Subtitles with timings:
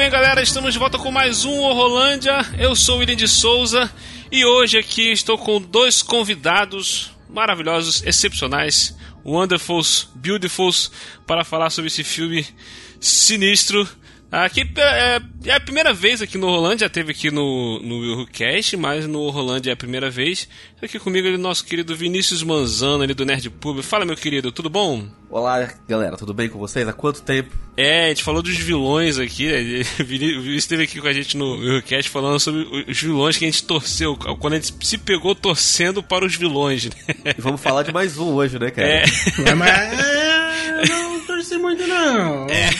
[0.00, 2.38] Bem, galera, estamos de volta com mais um Horrolândia.
[2.58, 3.92] Eu sou o William de Souza
[4.32, 10.90] e hoje aqui estou com dois convidados maravilhosos, excepcionais, wonderfuls, beautifuls,
[11.26, 12.46] para falar sobre esse filme
[12.98, 13.86] sinistro
[14.30, 18.76] Aqui é, é, a primeira vez aqui no Rolândia, já teve aqui no, no Cast,
[18.76, 20.48] mas no Rolândia é a primeira vez.
[20.80, 23.82] Aqui comigo ele, nosso querido Vinícius Manzano, ali do Nerd Pub.
[23.82, 25.04] Fala, meu querido, tudo bom?
[25.28, 26.86] Olá, galera, tudo bem com vocês?
[26.86, 27.56] Há quanto tempo?
[27.76, 29.50] É, a gente falou dos vilões aqui.
[29.50, 29.82] Né?
[30.00, 33.50] O Vinícius esteve aqui com a gente no Cast falando sobre os vilões que a
[33.50, 34.16] gente torceu.
[34.16, 36.92] Quando a gente se pegou torcendo para os vilões, né?
[37.36, 38.88] E vamos falar de mais um hoje, né, cara?
[38.88, 39.04] É.
[39.46, 42.46] é mas é, não torci muito, não.
[42.46, 42.70] É.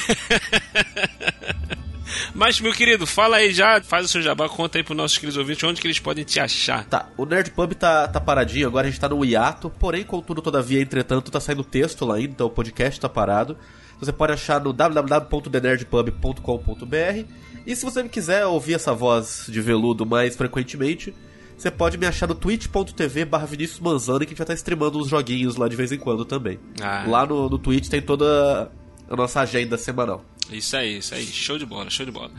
[2.35, 5.37] Mas, meu querido, fala aí já, faz o seu jabá, conta aí pros nossos queridos
[5.37, 6.85] ouvintes onde que eles podem te achar.
[6.85, 10.43] Tá, o Nerd Pub tá, tá paradinho, agora a gente tá no hiato, porém, contudo,
[10.43, 13.57] todavia, entretanto, tá saindo texto lá ainda, então o podcast tá parado.
[14.01, 17.25] Você pode achar no www.thenerdpub.com.br
[17.67, 21.15] e se você quiser ouvir essa voz de veludo mais frequentemente,
[21.57, 24.57] você pode me achar no twitch.tv barra Vinícius Manzano que a gente vai estar tá
[24.57, 26.59] streamando uns joguinhos lá de vez em quando também.
[26.81, 27.05] Ah.
[27.07, 28.73] Lá no, no Twitch tem toda
[29.11, 30.25] a nossa agenda semanal.
[30.51, 31.27] Isso aí, isso aí.
[31.27, 32.31] Show de bola, show de bola.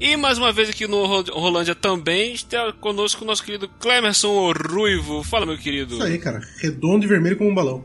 [0.00, 4.52] E mais uma vez aqui no Rolândia também está conosco o nosso querido Clemerson o
[4.52, 5.22] Ruivo.
[5.22, 5.94] Fala, meu querido.
[5.94, 6.40] Isso aí, cara.
[6.58, 7.84] Redondo e vermelho como um balão.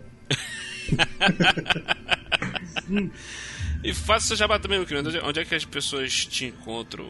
[3.84, 5.10] e faça seu jabá também, meu querido.
[5.24, 7.10] Onde é que as pessoas te encontram?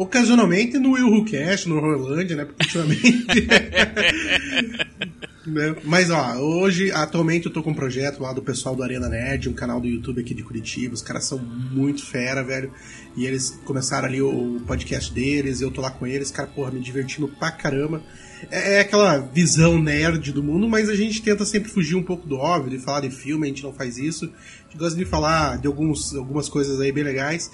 [0.00, 2.46] Ocasionalmente no Will Cast, no Rolândia, né?
[2.46, 3.20] Porque ultimamente.
[5.46, 5.74] Né?
[5.84, 9.48] Mas ó, hoje, atualmente eu tô com um projeto lá do pessoal do Arena Nerd,
[9.48, 10.94] um canal do YouTube aqui de Curitiba.
[10.94, 12.70] Os caras são muito fera, velho.
[13.16, 16.78] E eles começaram ali o podcast deles, eu tô lá com eles, cara, porra, me
[16.78, 18.02] divertindo pra caramba.
[18.50, 22.28] É, é aquela visão nerd do mundo, mas a gente tenta sempre fugir um pouco
[22.28, 24.26] do óbvio, de falar de filme, a gente não faz isso.
[24.26, 27.50] A gente gosta de falar de alguns, algumas coisas aí bem legais.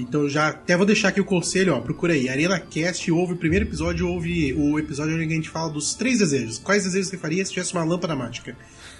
[0.00, 3.36] Então já até vou deixar aqui o conselho, ó, procura aí, Arena Cast, ouve o
[3.36, 6.58] primeiro episódio, ouve o episódio onde a gente fala dos três desejos.
[6.58, 8.56] Quais desejos você faria se tivesse uma lâmpada mágica?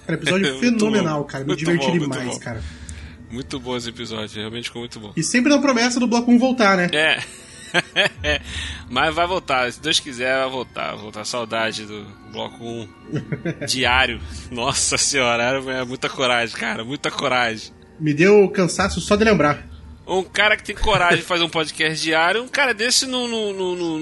[0.07, 2.63] Cara, episódio fenomenal, cara, me diverti bom, demais, cara.
[3.31, 5.13] Muito bom esse episódio, realmente ficou muito bom.
[5.17, 6.89] E sempre na promessa do Bloco 1 voltar, né?
[6.93, 7.19] É.
[8.89, 10.93] Mas vai voltar, se Deus quiser, vai voltar.
[10.93, 12.89] Vai voltar saudade do bloco 1
[13.69, 14.21] diário.
[14.51, 17.73] Nossa senhora, é muita coragem, cara, muita coragem.
[18.01, 19.78] Me deu cansaço só de lembrar
[20.09, 23.53] um cara que tem coragem de fazer um podcast diário, um cara desse não, não,
[23.53, 24.01] não, não,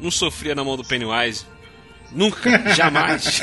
[0.00, 1.44] não sofria na mão do Pennywise.
[2.10, 3.42] Nunca, jamais.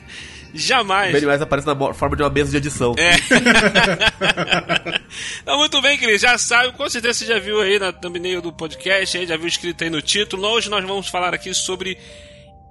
[0.54, 1.12] jamais.
[1.12, 2.94] Pennywise aparece na forma de uma mesa de edição.
[2.96, 3.10] É.
[5.42, 6.18] então, muito bem, querido.
[6.18, 9.48] Já sabe, com certeza você já viu aí na thumbnail do podcast, aí, já viu
[9.48, 10.48] escrito aí no título.
[10.48, 11.98] Hoje nós vamos falar aqui sobre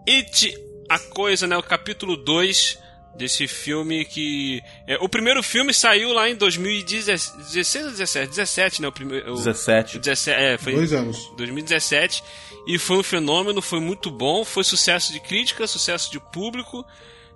[0.10, 0.58] It,
[0.90, 1.56] a coisa, né?
[1.56, 4.62] O capítulo 2 desse filme que.
[4.86, 8.30] É, o primeiro filme saiu lá em 2016 ou 17?
[8.30, 8.88] 17, né?
[8.88, 10.00] O primeiro, 17.
[10.00, 11.18] 17 é, foi Dois anos.
[11.38, 12.24] 2017.
[12.68, 16.86] E foi um fenômeno, foi muito bom, foi sucesso de crítica, sucesso de público.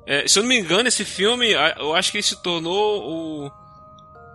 [0.06, 3.52] É, se eu não me engano, esse filme, eu acho que ele se tornou o,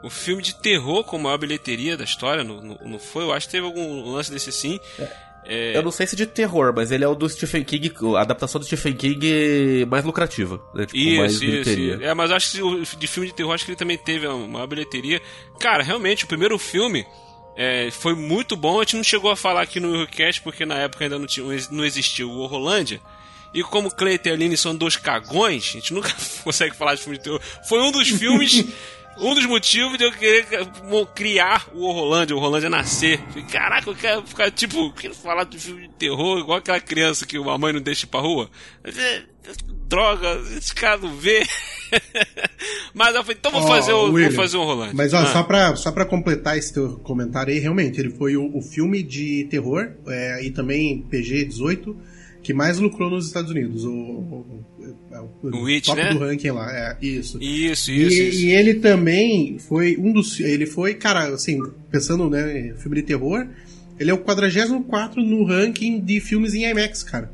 [0.05, 3.25] o filme de terror com a maior bilheteria da história, não, não, não foi?
[3.25, 4.81] Eu acho que teve algum lance desse sim.
[4.99, 5.26] É.
[5.49, 5.77] É...
[5.77, 8.61] Eu não sei se de terror, mas ele é o do Stephen King, a adaptação
[8.61, 10.61] do Stephen King mais lucrativa.
[10.75, 10.87] Né?
[10.87, 11.95] Tipo, isso, mais isso, bilheteria.
[11.95, 12.05] isso.
[12.05, 15.21] É, mas acho que de filme de terror, acho que ele também teve uma bilheteria.
[15.59, 17.07] Cara, realmente, o primeiro filme
[17.57, 18.81] é, foi muito bom.
[18.81, 21.47] A gente não chegou a falar aqui no Eurocast, porque na época ainda não, tinha,
[21.71, 23.01] não existia o Horrorlândia.
[23.55, 26.15] E como Cleiton e Aline são dois cagões, a gente nunca
[26.45, 27.41] consegue falar de filme de terror.
[27.69, 28.66] Foi um dos filmes
[29.18, 30.47] um dos motivos de eu querer
[31.15, 33.21] criar o Horrorlândia, o Horrorlândia nascer.
[33.51, 37.27] Caraca, eu quero ficar, tipo, eu quero falar de filme de terror, igual aquela criança
[37.27, 38.51] que a mãe não deixa ir pra rua.
[38.84, 39.22] É,
[39.89, 41.47] droga, esse cara não vê.
[42.92, 44.95] Mas eu falei, então vou, oh, fazer, o, William, vou fazer um Horrorlândia.
[44.95, 45.27] Mas ó, ah.
[45.27, 49.03] só, pra, só pra completar esse teu comentário aí, realmente, ele foi o, o filme
[49.03, 51.97] de terror é, e também PG-18
[52.47, 53.84] que mais lucrou nos Estados Unidos.
[53.84, 54.65] O, o,
[55.43, 56.15] o, o It, top né?
[56.15, 56.71] do ranking lá.
[56.71, 57.43] É, isso.
[57.43, 58.47] Isso, isso e, isso.
[58.47, 60.39] e, ele também foi um dos.
[60.39, 61.60] Ele foi, cara, assim,
[61.91, 63.48] pensando, né, filme de terror,
[63.98, 67.33] ele é o 44 no ranking de filmes em IMAX, cara.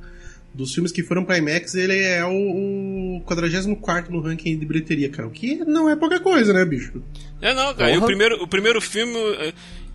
[0.54, 5.10] Dos filmes que foram pra IMAX, ele é o, o 44 no ranking de bilheteria,
[5.10, 5.28] cara.
[5.28, 7.02] O que não é pouca coisa, né, bicho?
[7.42, 7.90] É, não, cara.
[7.90, 9.12] E o primeiro, o primeiro filme.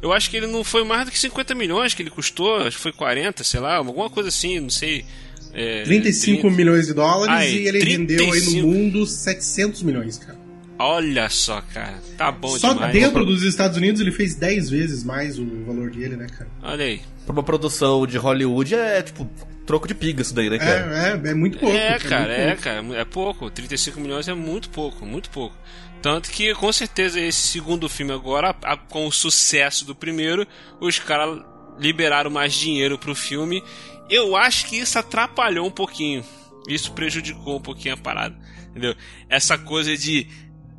[0.02, 2.78] Eu acho que ele não foi mais do que 50 milhões que ele custou, acho
[2.78, 5.06] que foi 40, sei lá, alguma coisa assim, não sei.
[5.54, 6.56] É, 35 30...
[6.56, 7.98] milhões de dólares e ele 35...
[7.98, 10.38] vendeu aí no mundo 700 milhões, cara.
[10.80, 12.00] Olha só, cara.
[12.16, 12.94] Tá bom só demais.
[12.94, 16.50] Só dentro dos Estados Unidos ele fez 10 vezes mais o valor dele, né, cara?
[16.62, 17.02] Olha aí.
[17.26, 19.28] Pra uma produção de Hollywood é, tipo,
[19.66, 20.96] troco de pinga isso daí, né, cara?
[20.96, 21.76] É, é, é muito pouco.
[21.76, 22.62] É, cara, é, pouco.
[22.62, 22.86] cara.
[22.96, 23.50] É pouco.
[23.50, 25.56] 35 milhões é muito pouco, muito pouco.
[26.02, 30.48] Tanto que, com certeza, esse segundo filme agora, a, com o sucesso do primeiro,
[30.80, 31.42] os caras
[31.80, 33.64] liberaram mais dinheiro pro filme.
[34.10, 36.24] Eu acho que isso atrapalhou um pouquinho.
[36.68, 38.38] Isso prejudicou um pouquinho a parada.
[38.70, 38.96] Entendeu?
[39.30, 40.28] Essa coisa de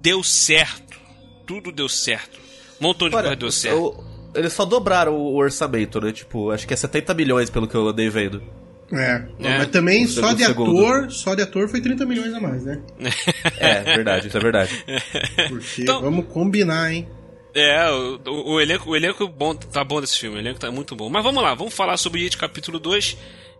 [0.00, 0.98] deu certo.
[1.46, 2.38] Tudo deu certo.
[2.80, 3.76] Um montão de Olha, coisa deu certo.
[3.76, 4.04] Eu,
[4.34, 6.12] eles só dobraram o orçamento, né?
[6.12, 8.42] Tipo, acho que é 70 milhões pelo que eu andei vendo.
[8.90, 9.58] É, é.
[9.58, 10.70] mas também só de segundo.
[10.70, 12.80] ator, só de ator foi 30 milhões a mais, né?
[13.58, 14.84] é, verdade, isso é verdade.
[15.48, 17.06] Porque então, vamos combinar, hein?
[17.54, 20.70] É, o, o, o, elenco, o elenco bom, tá bom desse filme, o elenco tá
[20.70, 21.10] muito bom.
[21.10, 23.16] Mas vamos lá, vamos falar sobre It capítulo 2.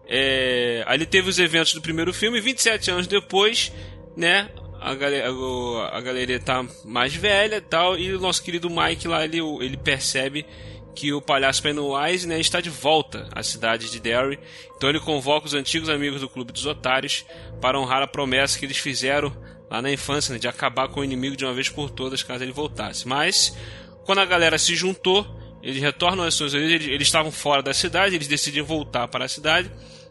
[0.08, 3.70] É, ali teve os eventos do primeiro filme, 27 anos depois,
[4.16, 4.48] né?
[4.80, 9.06] A, galera, a, a galeria tá mais velha e tal, e o nosso querido Mike
[9.06, 10.46] lá, ele, ele percebe
[10.94, 14.38] que o palhaço Pennywise né, está de volta à cidade de Derry.
[14.76, 17.25] Então ele convoca os antigos amigos do Clube dos Otários
[17.61, 19.35] para honrar a promessa que eles fizeram
[19.70, 22.43] lá na infância né, de acabar com o inimigo de uma vez por todas caso
[22.43, 23.06] ele voltasse.
[23.06, 23.56] Mas
[24.05, 25.26] quando a galera se juntou,
[25.62, 29.25] eles retornam às suas origens, eles, eles estavam fora da cidade, eles decidem voltar para
[29.25, 29.70] a cidade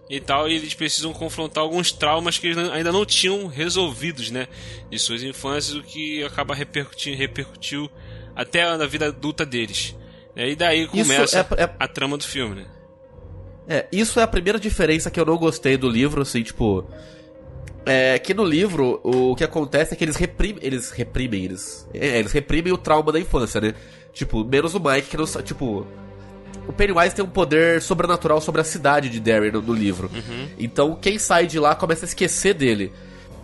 [0.10, 4.48] e tal, e eles precisam confrontar alguns traumas que eles ainda não tinham resolvidos, né,
[4.90, 7.90] de suas infâncias, o que acaba repercutindo, repercutiu
[8.36, 9.96] até na vida adulta deles.
[10.38, 11.70] E daí começa é, é...
[11.80, 12.66] a trama do filme, né?
[13.68, 16.86] É, isso é a primeira diferença que eu não gostei do livro, assim, tipo.
[17.86, 20.60] É que no livro o que acontece é que eles reprimem.
[20.62, 21.88] Eles reprimem, eles.
[21.94, 23.74] É, eles reprimem o trauma da infância, né?
[24.14, 25.86] Tipo, menos o Mike, que não Tipo.
[26.68, 30.12] O Pennywise tem um poder sobrenatural sobre a cidade de Derry no, no livro.
[30.14, 30.48] Uhum.
[30.60, 32.92] Então quem sai de lá começa a esquecer dele.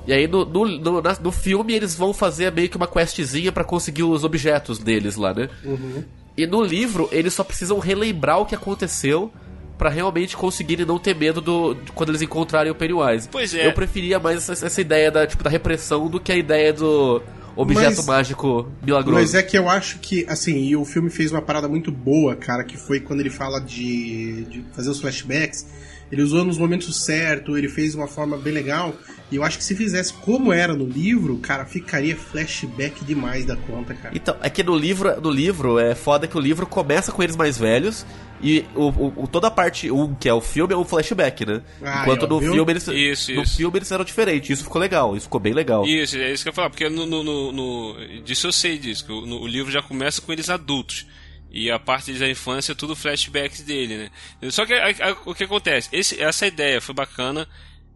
[0.05, 3.49] E aí no, no, no, na, no filme eles vão fazer meio que uma questzinha
[3.49, 5.49] para conseguir os objetos deles lá, né?
[5.63, 6.03] Uhum.
[6.35, 9.31] E no livro, eles só precisam relembrar o que aconteceu
[9.77, 13.27] para realmente conseguirem não ter medo do, de quando eles encontrarem o Pennywise.
[13.29, 13.67] Pois é.
[13.67, 17.21] Eu preferia mais essa, essa ideia da, tipo, da repressão do que a ideia do
[17.55, 19.19] objeto mas, mágico milagroso.
[19.19, 22.35] Mas é que eu acho que, assim, e o filme fez uma parada muito boa,
[22.35, 25.65] cara, que foi quando ele fala de, de fazer os flashbacks.
[26.13, 28.93] Ele usou nos momentos certos, ele fez de uma forma bem legal.
[29.31, 33.55] E eu acho que se fizesse como era no livro, cara, ficaria flashback demais da
[33.55, 34.15] conta, cara.
[34.15, 37.35] Então, é que no livro, no livro é foda que o livro começa com eles
[37.35, 38.05] mais velhos
[38.43, 38.89] e o,
[39.23, 41.63] o, toda a parte 1, que é o filme, é um flashback, né?
[41.81, 43.57] Ah, Enquanto no filme eles isso, no isso.
[43.57, 44.51] filme eles eram diferentes.
[44.51, 45.83] Isso ficou legal, isso ficou bem legal.
[45.83, 48.77] Isso, é isso que eu ia falar, porque no, no, no, no disso eu sei
[48.77, 51.07] disso, que o, no, o livro já começa com eles adultos.
[51.53, 54.49] E a parte da infância é tudo flashbacks dele, né?
[54.49, 55.87] Só que a, a, o que acontece?
[55.91, 57.47] Esse, essa ideia foi bacana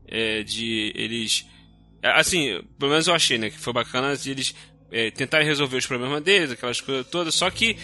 [0.07, 1.43] é, de eles.
[2.03, 3.49] Assim, pelo menos eu achei, né?
[3.49, 4.55] Que foi bacana de eles
[4.91, 7.33] é, tentarem resolver os problemas deles, aquelas coisas todas.
[7.33, 7.75] Só que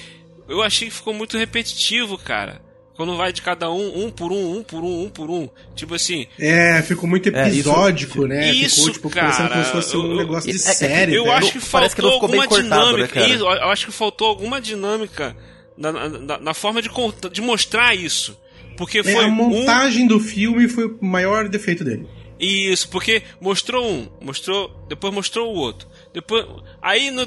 [0.48, 2.62] eu achei que ficou muito repetitivo, cara.
[2.96, 5.50] Quando vai de cada um, um por um, um por um, um por um.
[5.74, 6.28] Tipo assim.
[6.38, 8.52] É, ficou muito episódico, é, isso, né?
[8.52, 11.16] Isso, ficou, tipo, cara, como se fosse um negócio de é, é série.
[11.16, 13.20] Eu acho que faltou que alguma cortado, né, dinâmica.
[13.20, 15.36] Né, isso, eu acho que faltou alguma dinâmica
[15.78, 16.90] na, na, na forma de,
[17.32, 18.38] de mostrar isso.
[18.78, 19.26] Porque é, foi.
[19.26, 20.08] a montagem um...
[20.08, 22.08] do filme foi o maior defeito dele.
[22.40, 25.88] Isso, porque mostrou um, mostrou, depois mostrou o outro.
[26.14, 26.46] Depois,
[26.82, 27.26] aí no,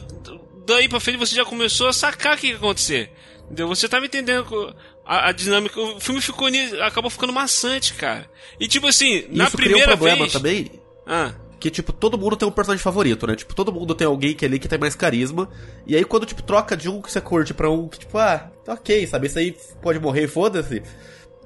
[0.66, 3.10] daí pra frente você já começou a sacar o que ia acontecer.
[3.46, 3.68] Entendeu?
[3.68, 4.74] Você tava entendendo
[5.04, 5.80] a, a dinâmica.
[5.80, 6.48] O filme ficou
[6.84, 8.28] acabou ficando maçante, cara.
[8.58, 10.32] E tipo assim, Isso na primeira um problema vez.
[10.32, 10.70] também.
[11.06, 11.32] Ah.
[11.58, 13.34] Que, tipo, todo mundo tem um personagem favorito, né?
[13.34, 15.48] Tipo, todo mundo tem alguém que é ali que tem mais carisma.
[15.86, 18.50] E aí, quando, tipo, troca de um que você curte pra um que, tipo, ah,
[18.64, 19.26] tá ok, sabe?
[19.26, 20.82] Esse aí pode morrer, foda-se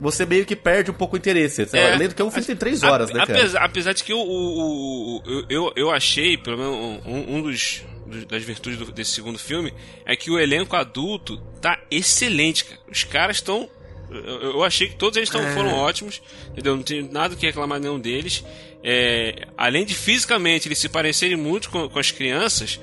[0.01, 1.69] você meio que perde um pouco o interesse.
[1.73, 3.39] É, Além do que é um filme tem três horas, a, né, cara?
[3.39, 7.85] Apesar, apesar de que o, o, o, eu, eu achei, pelo menos um, um dos,
[8.29, 9.73] das virtudes do, desse segundo filme,
[10.07, 12.81] é que o elenco adulto tá excelente, cara.
[12.91, 13.69] Os caras estão.
[14.11, 15.55] Eu, eu, achei que todos eles tão, é.
[15.55, 16.77] foram ótimos, entendeu?
[16.77, 18.45] Não tenho nada que reclamar nenhum deles.
[18.83, 22.81] É, além de fisicamente eles se parecerem muito com, com as crianças,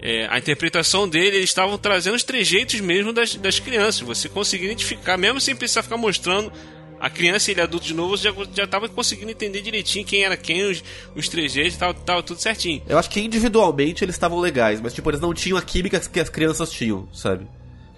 [0.00, 4.00] é, a interpretação dele, eles estavam trazendo os trejeitos mesmo das, das crianças.
[4.00, 6.52] Você conseguia identificar, mesmo sem precisar ficar mostrando
[6.98, 10.24] a criança e ele adulto de novo, você já, já tava conseguindo entender direitinho quem
[10.24, 10.84] era quem, os,
[11.16, 12.80] os trejeitos, tava, tava tudo certinho.
[12.88, 16.20] Eu acho que individualmente eles estavam legais, mas tipo, eles não tinham a química que
[16.20, 17.46] as crianças tinham, sabe?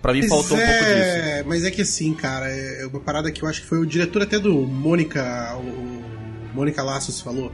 [0.04, 0.62] Pra mim mas faltou é...
[0.62, 1.48] um pouco disso.
[1.48, 4.20] Mas é que assim, cara, é uma parada que eu acho que foi o diretor
[4.20, 7.50] até do Mônica, o Mônica Laços falou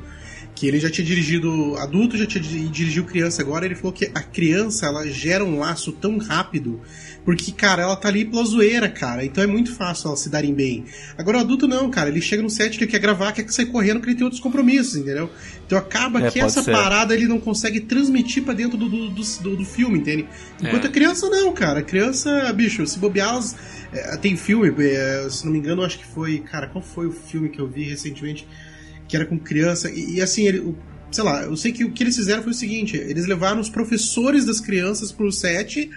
[0.61, 4.21] que ele já tinha dirigido adulto, já tinha dirigido criança agora, ele falou que a
[4.21, 6.83] criança ela gera um laço tão rápido
[7.25, 9.25] porque, cara, ela tá ali pela zoeira, cara.
[9.25, 10.85] Então é muito fácil elas se darem bem.
[11.17, 12.11] Agora o adulto não, cara.
[12.11, 14.97] Ele chega no set, ele quer gravar, quer sair correndo porque ele tem outros compromissos,
[14.97, 15.31] entendeu?
[15.67, 16.73] Então acaba é, que essa ser.
[16.73, 20.27] parada ele não consegue transmitir para dentro do, do, do, do, filme, entende?
[20.61, 20.89] Enquanto é.
[20.89, 21.81] a criança não, cara.
[21.81, 23.57] A criança, bicho, se bobear, elas,
[23.93, 26.39] é, tem filme, é, se não me engano, acho que foi.
[26.41, 28.47] Cara, qual foi o filme que eu vi recentemente?
[29.11, 29.91] Que era com criança.
[29.91, 30.77] E, e assim, ele, o,
[31.11, 33.69] sei lá, eu sei que o que eles fizeram foi o seguinte: eles levaram os
[33.69, 35.91] professores das crianças pro set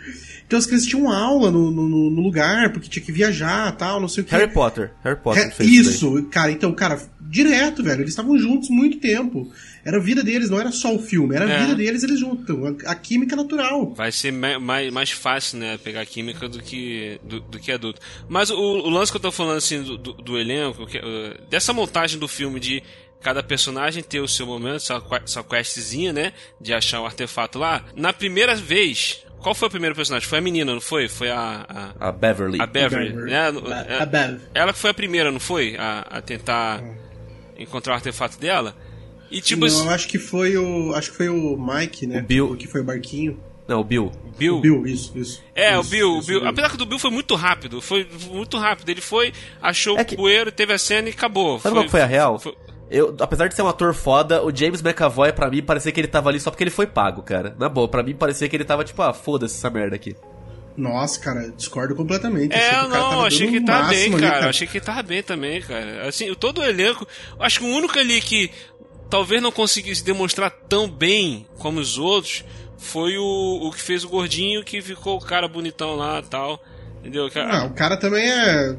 [0.46, 4.08] então as crianças tinham aula no, no, no lugar, porque tinha que viajar tal, não
[4.08, 4.36] sei o que.
[4.36, 4.92] Harry Potter.
[5.04, 6.52] Harry Potter fez Isso, isso cara.
[6.52, 8.02] Então, cara, direto, velho.
[8.02, 9.52] Eles estavam juntos muito tempo.
[9.86, 11.60] Era a vida deles, não era só o filme, era a é.
[11.60, 12.56] vida deles eles juntos.
[12.86, 13.94] A, a, química natural.
[13.94, 18.00] Vai ser mais, mais fácil, né, pegar química do que, do, do que adulto.
[18.30, 21.50] Mas o, o, lance que eu tô falando, assim, do, do, do elenco, que, uh,
[21.50, 22.82] dessa montagem do filme de
[23.22, 26.34] cada personagem ter o seu momento, sua, sua questzinha, né?
[26.60, 27.84] De achar o artefato lá.
[27.96, 30.28] Na primeira vez, qual foi o primeiro personagem?
[30.28, 31.10] Foi a menina, não foi?
[31.10, 31.94] Foi a.
[32.00, 32.62] A, a Beverly.
[32.62, 33.10] A Beverly.
[33.10, 33.32] Beverly.
[33.32, 33.98] Né?
[34.00, 34.42] A, a Bev.
[34.54, 35.76] Ela que foi a primeira, não foi?
[35.78, 36.82] A, a tentar
[37.58, 38.76] encontrar o artefato dela.
[39.32, 39.62] E tipo.
[39.62, 39.90] Não, assim...
[39.90, 40.94] acho que foi o.
[40.94, 42.20] Acho que foi o Mike, né?
[42.20, 42.52] O Bill.
[42.52, 43.40] O que foi o barquinho.
[43.68, 44.12] Não, o Bill.
[44.38, 44.58] Bill.
[44.58, 45.44] O Bill, isso, isso.
[45.56, 46.48] É, isso, o Bill, isso, o Bill.
[46.48, 47.82] Apesar que o do Bill foi muito rápido.
[47.82, 48.90] Foi muito rápido.
[48.90, 50.16] Ele foi, achou é que...
[50.16, 51.60] o bueiro, teve a cena e acabou.
[51.60, 52.40] Sabe foi, qual foi a real?
[52.40, 52.54] Foi...
[52.92, 56.08] Eu, apesar de ser um ator foda, o James McAvoy, pra mim, parecia que ele
[56.08, 57.56] tava ali só porque ele foi pago, cara.
[57.58, 60.16] Na boa, pra mim parecia que ele tava tipo, ah, foda-se essa merda aqui.
[60.76, 62.54] Nossa, cara, discordo completamente.
[62.54, 64.32] É, achei não, achei que tá bem, cara.
[64.32, 64.50] cara.
[64.50, 66.08] Achei que tava bem também, cara.
[66.08, 67.08] Assim, todo o elenco,
[67.40, 68.50] acho que o único ali que
[69.14, 72.44] talvez não conseguisse demonstrar tão bem como os outros
[72.80, 76.60] foi o, o que fez o gordinho, que ficou o cara bonitão lá tal.
[77.00, 77.30] Entendeu?
[77.36, 78.76] Não, o cara também é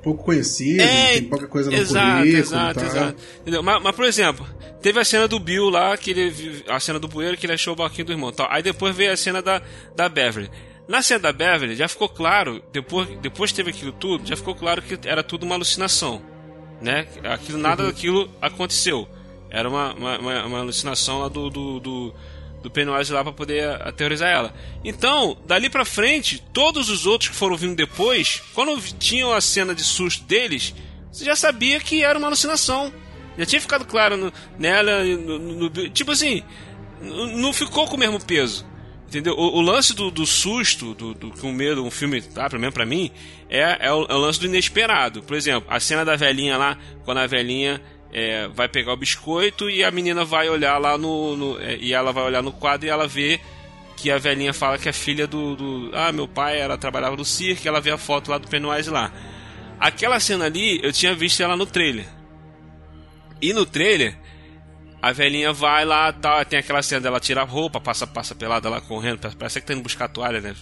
[0.00, 2.38] pouco conhecido, é, tem pouca coisa no exato, currículo.
[2.38, 3.22] Exato, exato.
[3.40, 3.60] Entendeu?
[3.60, 4.46] Mas, mas, por exemplo,
[4.80, 7.72] teve a cena do Bill lá, que ele, a cena do bueiro que ele achou
[7.72, 8.30] o barquinho do irmão.
[8.30, 8.46] Tal.
[8.52, 9.60] Aí depois veio a cena da,
[9.96, 10.48] da Beverly.
[10.86, 14.80] Na cena da Beverly, já ficou claro, depois, depois teve aquilo tudo, já ficou claro
[14.80, 16.22] que era tudo uma alucinação.
[16.80, 17.08] Né?
[17.24, 17.88] Aquilo, nada uhum.
[17.88, 19.08] daquilo aconteceu.
[19.52, 22.14] Era uma, uma, uma alucinação lá do, do, do
[22.62, 24.54] do Pennywise lá para poder aterrorizar ela.
[24.84, 29.74] Então, dali para frente, todos os outros que foram vindo depois, quando tinham a cena
[29.74, 30.72] de susto deles,
[31.10, 32.92] você já sabia que era uma alucinação.
[33.36, 36.42] Já tinha ficado claro no, nela, no, no, tipo assim,
[37.00, 38.64] não ficou com o mesmo peso.
[39.08, 39.34] Entendeu?
[39.34, 42.72] O, o lance do, do susto, do, do, com medo, um filme, tá, pelo menos
[42.72, 43.10] pra mim,
[43.50, 45.22] é, é o, é o lance do inesperado.
[45.22, 47.82] Por exemplo, a cena da velhinha lá, quando a velhinha
[48.12, 51.94] é, vai pegar o biscoito e a menina vai olhar lá no, no é, e
[51.94, 53.40] ela vai olhar no quadro e ela vê
[53.96, 57.24] que a velhinha fala que é filha do, do ah meu pai ela trabalhava no
[57.24, 59.10] circo ela vê a foto lá do Pennywise lá.
[59.80, 62.06] Aquela cena ali eu tinha visto ela no trailer.
[63.40, 64.16] E no trailer
[65.00, 68.68] a velhinha vai lá tal tem aquela cena dela tirar a roupa passa passa pelada
[68.68, 70.54] lá correndo parece que tá indo buscar a toalha né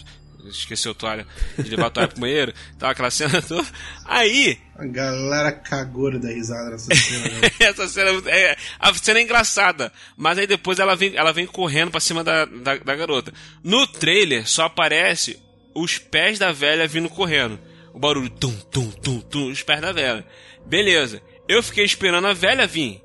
[0.48, 1.26] esqueceu a toalha,
[1.58, 3.66] de levar a toalha pro banheiro, tá aquela cena toda.
[4.04, 4.58] Aí.
[4.76, 7.28] A galera cagou da risada nessa cena.
[7.28, 7.50] Né?
[7.60, 11.90] Essa cena é, a cena é engraçada, mas aí depois ela vem, ela vem correndo
[11.90, 13.32] pra cima da, da, da garota.
[13.62, 15.38] No trailer só aparece
[15.74, 17.58] os pés da velha vindo correndo.
[17.92, 20.24] O barulho tum, tum, tum, tum, os pés da velha.
[20.66, 21.20] Beleza.
[21.48, 23.02] Eu fiquei esperando a velha vir.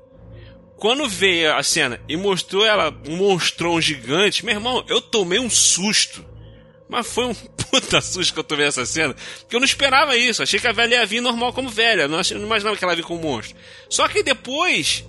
[0.76, 5.48] Quando veio a cena e mostrou ela um monstrão gigante, meu irmão, eu tomei um
[5.48, 6.24] susto.
[6.88, 7.34] Mas foi um
[7.70, 9.14] puta susto que eu tomei essa cena.
[9.40, 10.42] Porque eu não esperava isso.
[10.42, 12.08] Achei que a velha ia vir normal como velha.
[12.08, 13.56] Não, não imaginava que ela ia vir como monstro.
[13.88, 15.04] Só que depois,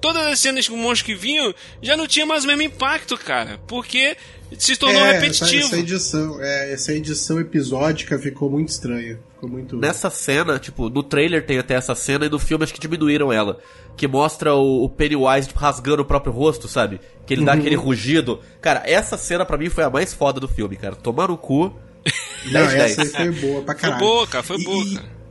[0.00, 3.60] todas as cenas com monstros que vinham já não tinha mais o mesmo impacto, cara.
[3.66, 4.16] Porque
[4.58, 5.66] se tornou é, repetitivo.
[5.66, 9.18] Essa, essa, edição, é, essa edição episódica ficou muito estranha.
[9.42, 9.76] Muito.
[9.76, 13.32] Nessa cena, tipo, no trailer tem até essa cena e no filme acho que diminuíram
[13.32, 13.58] ela.
[13.96, 17.00] Que mostra o, o Pennywise tipo, rasgando o próprio rosto, sabe?
[17.26, 17.46] Que ele uhum.
[17.46, 18.40] dá aquele rugido.
[18.60, 20.94] Cara, essa cena para mim foi a mais foda do filme, cara.
[20.94, 21.76] Tomar no cu.
[22.50, 23.98] Não, essa foi boa pra caralho.
[23.98, 24.94] Foi boa, cara, foi boa, e...
[24.94, 25.22] cara.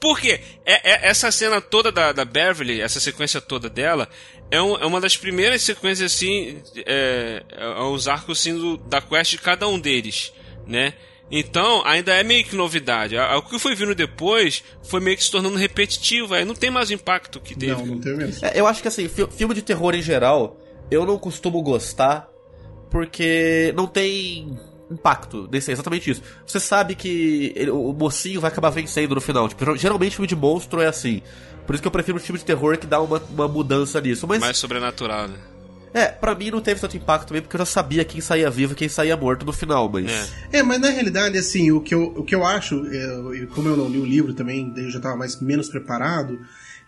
[0.00, 4.08] Porque é, é, essa cena toda da, da Beverly, essa sequência toda dela,
[4.50, 9.00] é, um, é uma das primeiras sequências assim, é, é os arcos assim, do, da
[9.00, 10.32] quest de cada um deles,
[10.66, 10.94] né?
[11.30, 13.16] Então, ainda é meio que novidade.
[13.16, 16.88] O que foi vindo depois foi meio que se tornando repetitivo, aí não tem mais
[16.88, 17.72] o impacto que teve.
[17.72, 18.46] Não, não tem mesmo.
[18.46, 20.58] É, eu acho que assim, filme de terror em geral,
[20.90, 22.28] eu não costumo gostar
[22.90, 24.56] porque não tem
[24.90, 26.22] impacto desse, é exatamente isso.
[26.46, 29.48] Você sabe que ele, o mocinho vai acabar vencendo no final.
[29.48, 31.22] Tipo, geralmente filme de monstro é assim.
[31.66, 34.26] Por isso que eu prefiro o filme de terror que dá uma, uma mudança nisso.
[34.26, 35.36] Mas, Mais sobrenatural, né?
[35.92, 38.72] É, pra mim não teve tanto impacto também, porque eu já sabia quem saía vivo
[38.72, 40.06] e quem saía morto no final, mas.
[40.52, 43.68] É, é mas na realidade, assim, o que eu, o que eu acho, é, como
[43.68, 46.38] eu não li o livro também, daí eu já tava mais menos preparado,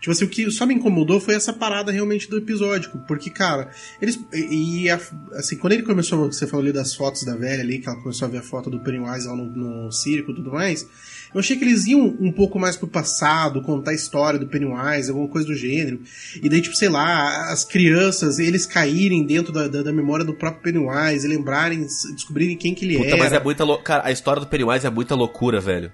[0.01, 2.97] Tipo assim, o que só me incomodou foi essa parada realmente do episódico.
[3.07, 3.69] Porque, cara,
[4.01, 4.19] eles.
[4.33, 7.87] E, e assim, quando ele começou, você falou ali das fotos da velha ali, que
[7.87, 10.87] ela começou a ver a foto do Pennywise lá no, no circo e tudo mais.
[11.33, 15.09] Eu achei que eles iam um pouco mais pro passado, contar a história do Pennywise,
[15.09, 16.01] alguma coisa do gênero.
[16.41, 20.33] E daí, tipo, sei lá, as crianças, eles caírem dentro da, da, da memória do
[20.33, 23.17] próprio Pennywise, lembrarem, descobrirem quem que ele Puta, era.
[23.17, 23.83] mas é muita loucura.
[23.85, 25.91] Cara, a história do Pennywise é muita loucura, velho.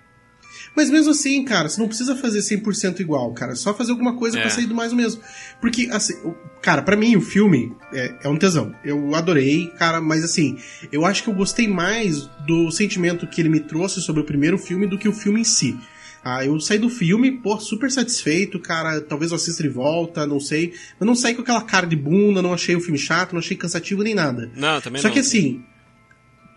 [0.76, 3.54] Mas mesmo assim, cara, você não precisa fazer 100% igual, cara.
[3.54, 4.42] É só fazer alguma coisa é.
[4.42, 5.22] pra sair do mais ou mesmo.
[5.60, 6.14] Porque, assim,
[6.62, 8.74] cara, para mim o filme é, é, um tesão.
[8.84, 10.58] Eu adorei, cara, mas assim,
[10.92, 14.58] eu acho que eu gostei mais do sentimento que ele me trouxe sobre o primeiro
[14.58, 15.78] filme do que o filme em si.
[16.24, 19.00] Ah, eu saí do filme, pô, super satisfeito, cara.
[19.00, 20.74] Talvez eu assista de volta, não sei.
[21.00, 23.56] Mas não saí com aquela cara de bunda, não achei o filme chato, não achei
[23.56, 24.52] cansativo nem nada.
[24.56, 25.14] Não, também Só não.
[25.14, 25.64] que assim,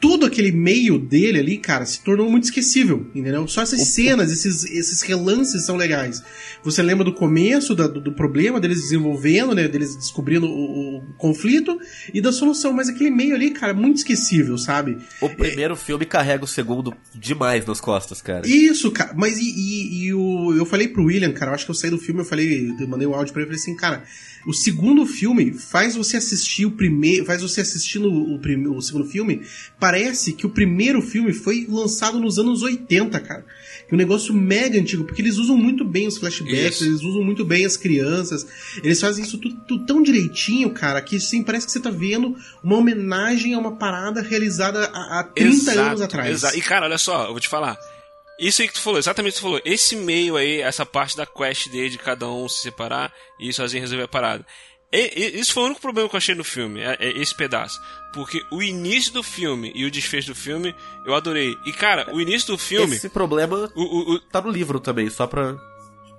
[0.01, 3.47] tudo aquele meio dele ali, cara, se tornou muito esquecível, entendeu?
[3.47, 6.23] Só essas cenas, esses, esses relances são legais.
[6.65, 9.69] Você lembra do começo da, do, do, problema, deles desenvolvendo, né?
[9.69, 11.79] Deles descobrindo o, o, conflito
[12.15, 14.97] e da solução, mas aquele meio ali, cara, muito esquecível, sabe?
[15.21, 15.77] O primeiro é...
[15.77, 18.49] filme carrega o segundo demais nas costas, cara.
[18.49, 21.71] Isso, cara, mas e, e, e, o, eu falei pro William, cara, eu acho que
[21.71, 23.77] eu saí do filme, eu falei, eu mandei o um áudio pra ele falei assim,
[23.77, 24.03] cara,
[24.47, 27.25] o segundo filme faz você assistir o primeiro.
[27.27, 29.43] Faz você assistindo o, o, o segundo filme.
[29.91, 33.45] Parece que o primeiro filme foi lançado nos anos 80, cara.
[33.89, 36.85] Que é um negócio mega antigo, porque eles usam muito bem os flashbacks, isso.
[36.85, 38.47] eles usam muito bem as crianças.
[38.85, 42.37] Eles fazem isso tudo, tudo, tão direitinho, cara, que sim, parece que você tá vendo
[42.63, 46.31] uma homenagem a uma parada realizada há, há 30 exato, anos atrás.
[46.31, 46.57] Exato.
[46.57, 47.77] E, cara, olha só, eu vou te falar.
[48.39, 49.61] Isso aí que tu falou, exatamente o que tu falou.
[49.65, 53.83] Esse meio aí, essa parte da quest dele de cada um se separar e sozinho
[53.83, 54.47] resolver a parada.
[54.93, 57.35] E, e, isso foi o único problema que eu achei no filme, é, é esse
[57.35, 57.81] pedaço.
[58.13, 61.57] Porque o início do filme e o desfecho do filme eu adorei.
[61.65, 62.97] E cara, o início do filme.
[62.97, 64.19] Esse problema o, o, o...
[64.19, 65.57] tá no livro também, só pra.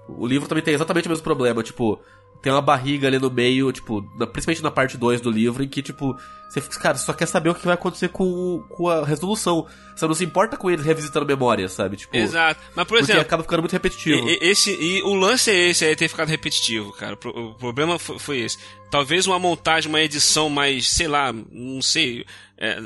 [0.08, 2.02] O livro também tem exatamente o mesmo problema, tipo
[2.42, 5.82] tem uma barriga ali no meio, tipo, principalmente na parte 2 do livro, em que,
[5.82, 6.18] tipo,
[6.50, 9.66] você fica, cara, só quer saber o que vai acontecer com, com a resolução.
[9.96, 11.96] Você não se importa com eles revisitando memória, sabe?
[11.96, 12.60] Tipo, Exato.
[12.76, 13.22] Mas, por exemplo.
[13.22, 14.28] acaba ficando muito repetitivo.
[14.28, 17.14] E, esse, e o lance é esse, é ter ficado repetitivo, cara.
[17.14, 18.58] O problema foi, foi esse.
[18.90, 22.26] Talvez uma montagem, uma edição mais, sei lá, não sei,
[22.58, 22.80] é,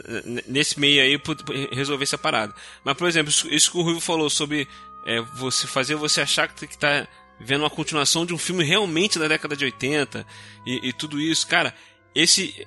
[0.48, 1.20] nesse meio aí,
[1.72, 2.54] resolver essa parada.
[2.84, 4.68] Mas, por exemplo, isso, que o Ruivo falou sobre
[5.08, 7.08] é, você fazer você achar que tá
[7.40, 10.26] vendo uma continuação de um filme realmente da década de 80
[10.66, 11.48] e, e tudo isso.
[11.48, 11.74] Cara,
[12.14, 12.66] esse,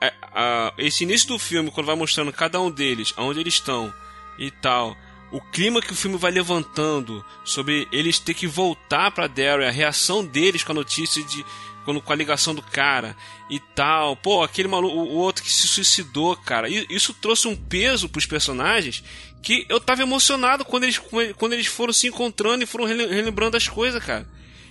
[0.00, 3.92] a, a, esse início do filme, quando vai mostrando cada um deles, aonde eles estão
[4.38, 4.96] e tal,
[5.30, 9.70] o clima que o filme vai levantando sobre eles ter que voltar para Daryl, a
[9.70, 11.44] reação deles com a notícia de
[11.84, 13.16] quando com a ligação do cara
[13.48, 14.14] e tal.
[14.14, 16.68] Pô, aquele maluco, o outro que se suicidou, cara.
[16.68, 19.02] Isso trouxe um peso pros personagens
[19.42, 20.98] que eu tava emocionado quando eles,
[21.36, 24.26] quando eles foram se encontrando e foram relembrando as coisas, cara.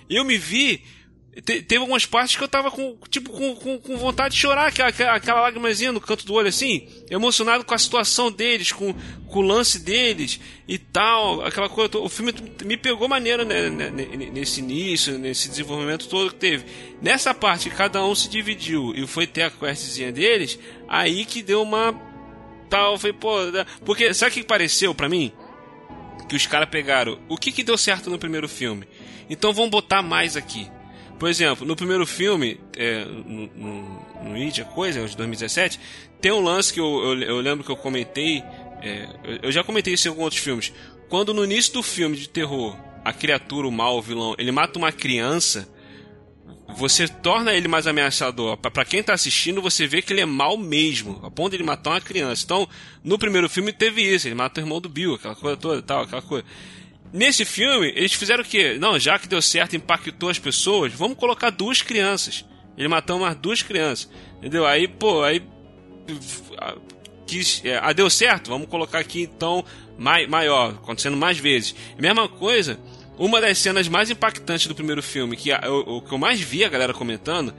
[0.08, 0.82] Eu me vi.
[1.44, 4.66] Te, teve algumas partes que eu tava com, tipo, com, com, com vontade de chorar,
[4.66, 8.92] aquela, aquela lágrimazinha no canto do olho, assim, emocionado com a situação deles, com,
[9.28, 11.96] com o lance deles e tal, aquela coisa.
[11.98, 13.90] O filme me pegou maneiro né, né,
[14.32, 16.64] nesse início, nesse desenvolvimento todo que teve.
[17.00, 21.62] Nessa parte cada um se dividiu e foi ter a questzinha deles, aí que deu
[21.62, 22.07] uma
[22.68, 22.98] tal.
[22.98, 23.36] Foi, pô.
[23.84, 25.32] Porque sabe o que pareceu para mim?
[26.28, 27.18] Que os caras pegaram.
[27.28, 28.86] O que, que deu certo no primeiro filme?
[29.30, 30.70] Então vamos botar mais aqui.
[31.18, 35.80] Por exemplo, no primeiro filme, é, no, no, no It, a coisa, de 2017,
[36.20, 38.42] tem um lance que eu, eu, eu lembro que eu comentei.
[38.80, 39.08] É,
[39.42, 40.72] eu já comentei isso em alguns outros filmes.
[41.08, 44.78] Quando no início do filme de terror, a criatura, o mal, o vilão, ele mata
[44.78, 45.68] uma criança
[46.76, 48.56] você torna ele mais ameaçador.
[48.56, 51.64] Para quem tá assistindo, você vê que ele é mal mesmo, a ponto de ele
[51.64, 52.44] matar uma criança.
[52.44, 52.68] Então,
[53.02, 56.02] no primeiro filme teve isso, ele mata o irmão do Bill, aquela coisa toda, tal,
[56.02, 56.44] aquela coisa.
[57.12, 58.76] Nesse filme, eles fizeram o quê?
[58.78, 62.44] Não, já que deu certo, impactou as pessoas, vamos colocar duas crianças.
[62.76, 64.10] Ele matou umas duas crianças.
[64.38, 64.66] Entendeu?
[64.66, 65.42] Aí, pô, aí
[67.26, 69.64] quis, é, ah, deu certo, vamos colocar aqui então
[69.98, 71.74] mai, maior, acontecendo mais vezes.
[71.98, 72.78] Mesma coisa,
[73.18, 76.68] uma das cenas mais impactantes do primeiro filme, que o que eu mais vi a
[76.68, 77.52] galera comentando,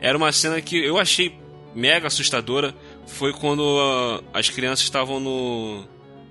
[0.00, 1.38] era uma cena que eu achei
[1.74, 2.74] mega assustadora.
[3.06, 5.84] Foi quando uh, as crianças estavam no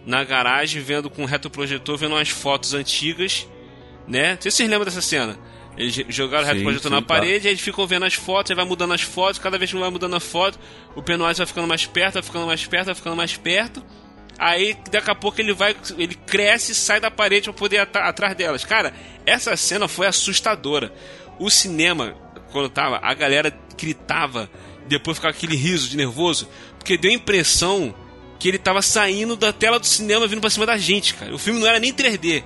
[0.06, 3.48] na garagem vendo com um retroprojetor, vendo umas fotos antigas,
[4.08, 4.36] né?
[4.36, 5.38] Não sei se vocês lembram dessa cena.
[5.76, 7.48] Eles jogaram o retroprojetor na parede, tá.
[7.48, 9.90] aí eles ficam vendo as fotos, aí vai mudando as fotos, cada vez que vai
[9.90, 10.60] mudando a foto,
[10.96, 13.84] o Pennywise vai ficando mais perto, vai ficando mais perto, vai ficando mais perto.
[14.38, 17.96] Aí daqui a pouco ele vai, ele cresce e sai da parede para poder at
[17.96, 18.66] atrás delas.
[18.66, 18.94] Cara,
[19.26, 20.94] essa cena foi assustadora.
[21.40, 22.16] O cinema,
[22.52, 24.50] quando tava, a galera gritava,
[24.88, 27.94] depois ficava aquele riso de nervoso, porque deu a impressão
[28.40, 31.34] que ele tava saindo da tela do cinema vindo pra cima da gente, cara.
[31.34, 32.44] O filme não era nem 3D.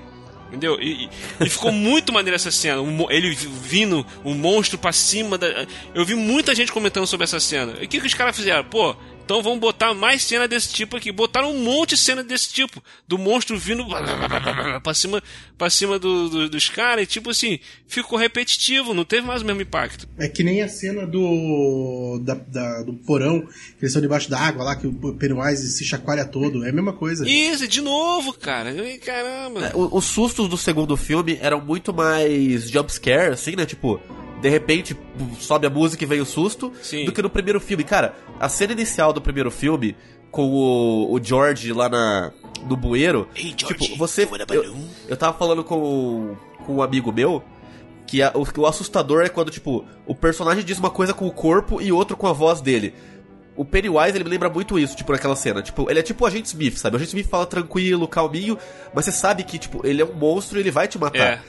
[0.47, 0.79] Entendeu?
[0.81, 2.81] E, e ficou muito maneiro essa cena.
[3.09, 5.67] Ele vindo, o um monstro pra cima da.
[5.93, 7.75] Eu vi muita gente comentando sobre essa cena.
[7.79, 8.63] E o que, que os caras fizeram?
[8.63, 8.95] Pô,
[9.29, 11.11] então vamos botar mais cena desse tipo aqui.
[11.11, 12.83] Botaram um monte de cena desse tipo.
[13.07, 13.85] Do monstro vindo
[14.81, 15.21] pra cima,
[15.55, 17.03] pra cima do, do, dos caras.
[17.03, 20.09] E tipo assim, ficou repetitivo, não teve mais o mesmo impacto.
[20.17, 22.19] É que nem a cena do.
[22.23, 23.45] Da, da, do porão, que
[23.81, 26.65] eles estão debaixo da água lá, que o Pennywise se chacoalha todo.
[26.65, 27.29] É a mesma coisa.
[27.29, 28.73] Isso, de novo, cara.
[29.05, 29.67] Caramba.
[29.67, 33.67] É, os sustos do segundo filme eram muito mais jumpscare, assim, né?
[33.67, 34.01] Tipo
[34.41, 34.97] de repente
[35.39, 37.05] sobe a música e vem o susto, Sim.
[37.05, 37.83] do que no primeiro filme.
[37.83, 39.95] Cara, a cena inicial do primeiro filme,
[40.31, 42.31] com o, o George lá na,
[42.67, 43.27] no bueiro.
[43.35, 44.27] Hey, George, tipo, você.
[44.51, 44.75] Eu,
[45.07, 47.43] eu tava falando com, com um amigo meu.
[48.07, 51.31] Que a, o, o assustador é quando, tipo, o personagem diz uma coisa com o
[51.31, 52.93] corpo e outro com a voz dele.
[53.55, 55.61] O Pennywise, ele me lembra muito isso, tipo, naquela cena.
[55.61, 56.95] Tipo, ele é tipo o Agente Smith, sabe?
[56.95, 58.57] O Agente Smith fala tranquilo, calminho,
[58.95, 61.33] mas você sabe que, tipo, ele é um monstro e ele vai te matar.
[61.33, 61.41] É.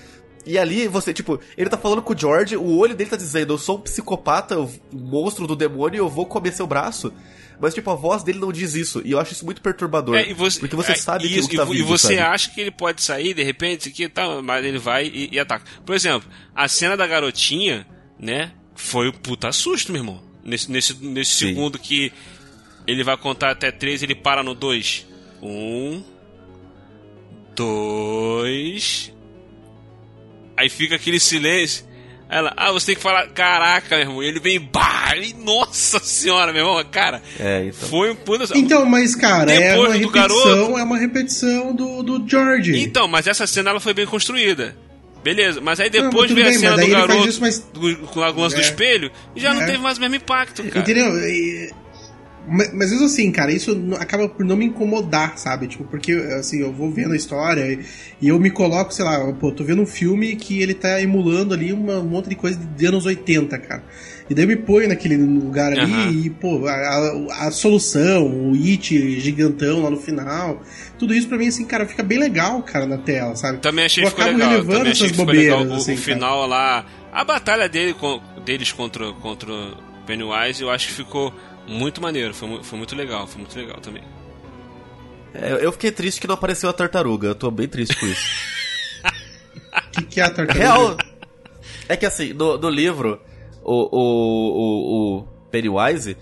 [0.46, 3.52] E ali você, tipo, ele tá falando com o George, o olho dele tá dizendo:
[3.52, 7.12] Eu sou um psicopata, um monstro do demônio, eu vou comer seu braço.
[7.60, 9.02] Mas, tipo, a voz dele não diz isso.
[9.04, 10.16] E eu acho isso muito perturbador.
[10.16, 12.20] É, você, porque você é, sabe isso, que, que tá vindo, E você sabe?
[12.20, 15.64] acha que ele pode sair, de repente, que tá, mas ele vai e, e, ataca.
[15.84, 17.86] Por exemplo, a cena da garotinha,
[18.18, 18.52] né?
[18.74, 20.22] Foi o um puta susto, meu irmão.
[20.42, 22.10] Nesse, nesse, nesse segundo que
[22.86, 25.06] ele vai contar até três, ele para no dois.
[25.42, 26.02] Um.
[27.54, 29.12] Dois.
[30.60, 31.86] Aí fica aquele silêncio.
[32.28, 34.22] Ela, ah, você tem que falar, caraca, meu irmão.
[34.22, 37.22] E ele vem, bah, e, nossa senhora, meu irmão, cara.
[37.40, 37.88] É, então.
[37.88, 38.44] Foi um puta.
[38.54, 40.78] Então, mas, cara, é uma repetição, garoto...
[40.78, 42.78] é uma repetição do, do George.
[42.78, 44.76] Então, mas essa cena ela foi bem construída.
[45.24, 47.58] Beleza, mas aí depois veio a cena do garoto isso, mas...
[47.58, 48.58] do, com a lance é.
[48.58, 49.54] do espelho e já é.
[49.54, 50.78] não teve mais o mesmo impacto, cara.
[50.78, 51.10] Entendeu?
[52.46, 55.68] Mas, mas isso assim, cara, isso acaba por não me incomodar, sabe?
[55.68, 57.78] Tipo, porque assim, eu vou vendo a história
[58.20, 61.54] e eu me coloco, sei lá, pô, tô vendo um filme que ele tá emulando
[61.54, 63.84] ali uma, um monte de coisa de anos 80, cara.
[64.30, 66.12] E daí eu me ponho naquele lugar ali uhum.
[66.12, 70.62] e, pô, a, a, a, solução, o it gigantão lá no final,
[70.96, 73.58] tudo isso pra mim, assim, cara, fica bem legal, cara, na tela, sabe?
[73.58, 74.64] Também achei que ficou legal.
[74.64, 77.92] Também achei que ficou legal o, assim, o final lá, a batalha dele,
[78.44, 79.52] deles contra, contra
[80.06, 81.34] Pennywise, eu acho que ficou
[81.70, 84.02] muito maneiro, foi, foi muito legal, foi muito legal também.
[85.32, 88.26] É, eu fiquei triste que não apareceu a tartaruga, eu tô bem triste com isso.
[89.76, 90.58] O que, que é a tartaruga?
[90.58, 90.96] Real,
[91.88, 93.20] é que assim, no, no livro,
[93.62, 94.00] o, o,
[94.58, 96.16] o, o, Pennywise,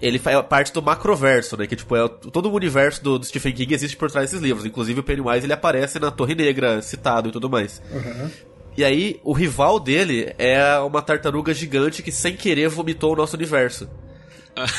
[0.00, 1.66] ele faz parte do macroverso, né?
[1.66, 4.66] Que tipo, é, todo o universo do, do, Stephen King existe por trás desses livros.
[4.66, 7.80] Inclusive o Pennywise ele aparece na Torre Negra, citado e tudo mais.
[7.90, 8.30] Uhum.
[8.76, 13.36] E aí, o rival dele é uma tartaruga gigante que sem querer vomitou o nosso
[13.36, 13.88] universo.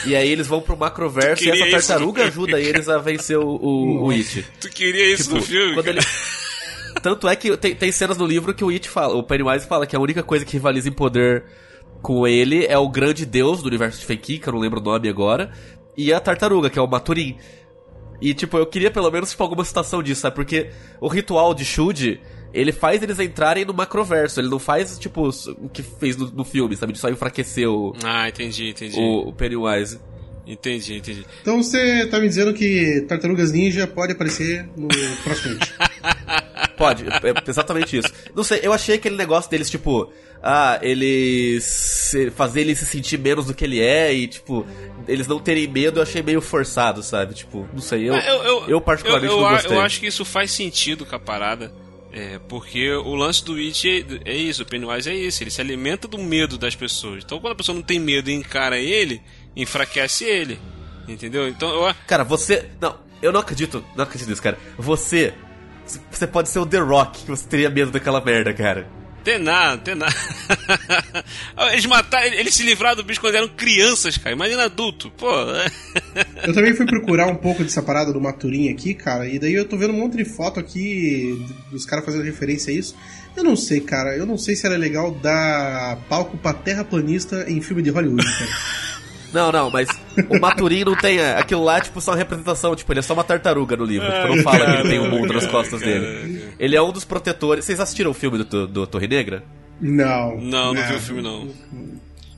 [0.06, 4.06] E aí eles vão pro macroverso e essa tartaruga ajuda eles a vencer o, o,
[4.06, 4.46] o It.
[4.62, 5.82] Tu queria isso tipo, no filme?
[5.86, 6.00] Ele...
[7.02, 9.88] Tanto é que tem, tem cenas no livro que o It fala, o Pennywise fala
[9.88, 11.44] que a única coisa que rivaliza em poder
[12.02, 14.84] com ele é o grande deus do universo de Fake, que eu não lembro o
[14.84, 15.52] nome agora,
[15.98, 17.38] e a tartaruga, que é o Maturin.
[18.22, 20.36] E tipo, eu queria pelo menos tipo, alguma citação disso, sabe?
[20.36, 20.70] Porque
[21.02, 22.22] o ritual de Shud
[22.54, 24.40] ele faz eles entrarem no macroverso.
[24.40, 26.94] Ele não faz, tipo, o que fez no, no filme, sabe?
[26.94, 27.96] De só enfraquecer o.
[28.04, 29.00] Ah, entendi, entendi.
[29.00, 30.00] O, o Pennywise.
[30.46, 31.26] Entendi, entendi.
[31.42, 34.90] Então você tá me dizendo que Tartarugas Ninja pode aparecer no
[35.24, 35.58] próximo
[36.78, 38.10] Pode, é exatamente isso.
[38.36, 40.12] Não sei, eu achei aquele negócio deles, tipo,
[40.42, 42.14] ah, eles.
[42.36, 44.66] fazer ele se sentir menos do que ele é e, tipo,
[45.08, 47.36] eles não terem medo, eu achei meio forçado, sabe?
[47.36, 49.78] Tipo, não sei, eu, eu, eu, eu particularmente eu, eu, não gostei.
[49.78, 51.72] Eu acho que isso faz sentido com a parada.
[52.16, 53.90] É, porque o lance do It
[54.24, 57.24] é, é, isso, o Pennywise é isso, ele se alimenta do medo das pessoas.
[57.26, 59.20] Então quando a pessoa não tem medo e encara ele,
[59.56, 60.60] enfraquece ele.
[61.08, 61.48] Entendeu?
[61.48, 61.96] Então eu...
[62.06, 62.70] Cara, você.
[62.80, 64.60] Não, eu não acredito, não acredito nisso, cara.
[64.78, 65.34] Você.
[66.12, 68.88] Você pode ser o The Rock, que você teria medo daquela merda, cara.
[69.24, 70.14] Tem nada, tem nada.
[71.72, 74.36] Eles mataram, eles se livraram do bicho quando eram crianças, cara.
[74.36, 75.30] Imagina adulto, pô.
[76.46, 79.28] eu também fui procurar um pouco dessa parada do Maturim aqui, cara.
[79.28, 82.76] E daí eu tô vendo um monte de foto aqui dos caras fazendo referência a
[82.76, 82.96] isso.
[83.36, 84.16] Eu não sei, cara.
[84.16, 88.52] Eu não sei se era legal dar palco pra terraplanista em filme de Hollywood, cara.
[89.34, 89.90] Não, não, mas
[90.30, 91.18] o Maturin não tem.
[91.18, 92.76] É, aquilo lá, tipo, só uma representação.
[92.76, 94.08] Tipo, ele é só uma tartaruga no livro.
[94.12, 96.54] Tipo, não fala que ele tem um mundo nas costas dele.
[96.60, 97.66] Ele é um dos protetores.
[97.66, 99.44] Vocês assistiram o filme do, do Torre Negra?
[99.82, 100.38] Não.
[100.40, 101.50] Não, não vi o filme, não.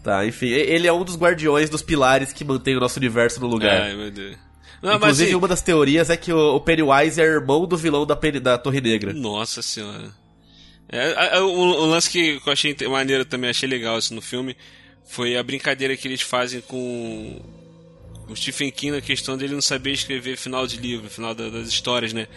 [0.02, 0.48] Tá, enfim.
[0.48, 3.82] Ele é um dos guardiões dos pilares que mantém o nosso universo no lugar.
[3.82, 4.38] Ai, meu Deus.
[4.82, 8.16] Não, Inclusive, mas, uma das teorias é que o, Pennywise é irmão do vilão da,
[8.42, 9.14] da Torre Negra.
[9.14, 10.12] Nossa senhora.
[10.88, 14.56] É, o, o, lance que eu achei maneiro também, achei legal isso no filme,
[15.06, 17.42] foi a brincadeira que eles fazem com
[18.28, 22.12] o Stephen King na questão dele não saber escrever final de livro, final das histórias,
[22.12, 22.28] né?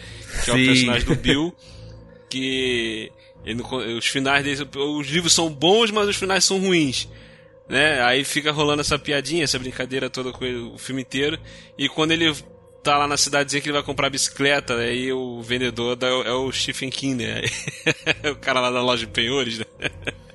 [0.43, 0.51] Que Sim.
[0.51, 1.55] é o personagem do Bill.
[2.29, 3.11] que
[3.43, 3.63] ele,
[3.97, 7.09] os finais deles, os livros são bons, mas os finais são ruins.
[7.67, 8.01] Né?
[8.03, 11.39] Aí fica rolando essa piadinha, essa brincadeira toda com ele, o filme inteiro.
[11.77, 12.33] E quando ele
[12.83, 16.89] tá lá na cidadezinha que ele vai comprar bicicleta, aí o vendedor é o Stephen
[16.89, 17.41] King, né?
[18.31, 19.65] o cara lá da loja de penhores, né?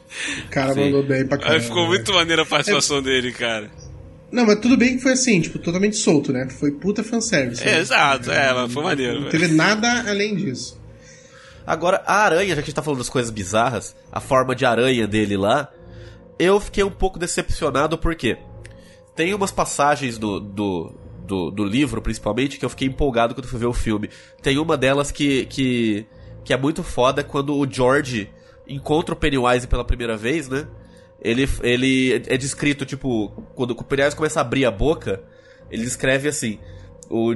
[0.46, 0.80] O cara Sim.
[0.80, 1.56] mandou bem pra caramba.
[1.56, 2.18] Aí ficou muito né?
[2.18, 3.02] maneira a participação é...
[3.02, 3.70] dele, cara.
[4.30, 6.48] Não, mas tudo bem que foi assim, tipo, totalmente solto, né?
[6.48, 7.62] Foi puta fanservice.
[7.62, 7.78] É, né?
[7.78, 9.20] Exato, é, mas foi maneiro.
[9.20, 10.80] Não teve nada além disso.
[11.66, 14.66] Agora, a aranha, já que a gente tá falando das coisas bizarras, a forma de
[14.66, 15.70] aranha dele lá,
[16.38, 18.36] eu fiquei um pouco decepcionado porque
[19.14, 20.92] tem umas passagens do, do,
[21.24, 24.10] do, do, livro, principalmente, que eu fiquei empolgado quando fui ver o filme.
[24.42, 26.06] Tem uma delas que, que,
[26.44, 28.28] que é muito foda quando o George
[28.66, 30.66] encontra o Pennywise pela primeira vez, né?
[31.20, 35.22] Ele, ele é descrito, tipo, quando o Pennywise começa a abrir a boca,
[35.70, 36.58] ele descreve assim:
[37.08, 37.34] o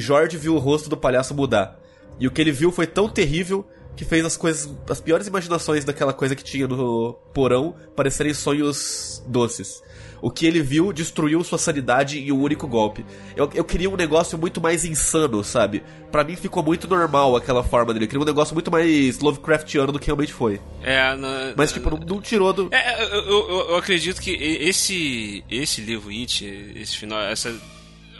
[0.00, 1.78] George viu o rosto do palhaço mudar.
[2.18, 3.64] E o que ele viu foi tão terrível
[3.98, 9.20] que fez as coisas, as piores imaginações daquela coisa que tinha no porão parecerem sonhos
[9.26, 9.82] doces.
[10.22, 13.04] O que ele viu destruiu sua sanidade em um único golpe.
[13.34, 15.82] Eu, eu queria um negócio muito mais insano, sabe?
[16.12, 18.04] Para mim ficou muito normal aquela forma dele.
[18.04, 20.60] Eu queria um negócio muito mais Lovecraftiano do que realmente foi.
[20.80, 21.16] É,
[21.56, 22.68] Mas, tipo, não, não tirou do.
[22.72, 26.44] É, eu, eu, eu, acredito que esse, esse livro It,
[26.76, 27.52] esse final, essa.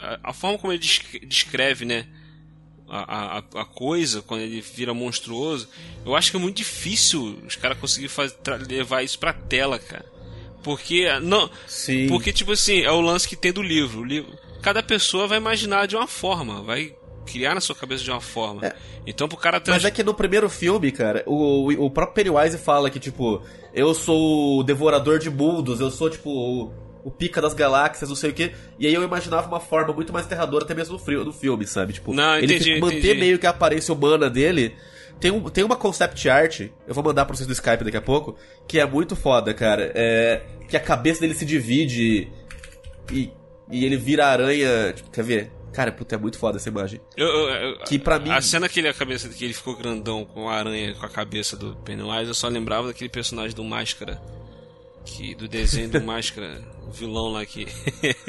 [0.01, 0.81] A, a forma como ele
[1.25, 2.05] descreve, né?
[2.89, 5.67] A, a, a, coisa, quando ele vira monstruoso,
[6.05, 8.11] eu acho que é muito difícil os caras conseguirem
[8.67, 10.05] levar isso pra tela, cara.
[10.63, 12.07] Porque, não, Sim.
[12.07, 14.01] porque tipo assim, é o lance que tem do livro.
[14.01, 14.37] O livro.
[14.61, 16.93] Cada pessoa vai imaginar de uma forma, vai
[17.25, 18.65] criar na sua cabeça de uma forma.
[18.65, 18.75] É.
[19.05, 19.77] Então pro cara trans...
[19.77, 23.41] Mas é que no primeiro filme, cara, o, o próprio Pennywise fala que, tipo,
[23.73, 26.73] eu sou o devorador de mundos, eu sou, tipo, o
[27.09, 28.51] pica das galáxias, não sei o que.
[28.77, 31.65] E aí eu imaginava uma forma muito mais aterradora até mesmo no, frio, no filme,
[31.65, 31.93] sabe?
[31.93, 33.19] Tipo, não, entendi, ele manter entendi.
[33.19, 34.75] meio que a aparência humana dele.
[35.19, 38.01] Tem, um, tem uma concept art, eu vou mandar pra vocês no Skype daqui a
[38.01, 39.91] pouco, que é muito foda, cara.
[39.93, 42.29] É, que a cabeça dele se divide
[43.11, 43.29] e,
[43.69, 44.93] e ele vira aranha.
[44.93, 45.51] Tipo, quer ver?
[45.73, 47.01] Cara, puta, é muito foda essa imagem.
[47.17, 48.31] Eu, eu, eu, que para mim.
[48.31, 51.09] A cena que ele, a cabeça que ele ficou grandão com a aranha com a
[51.09, 54.21] cabeça do Pennywise, eu só lembrava daquele personagem do Máscara
[55.09, 57.67] que do desenho do Máscara, o vilão lá que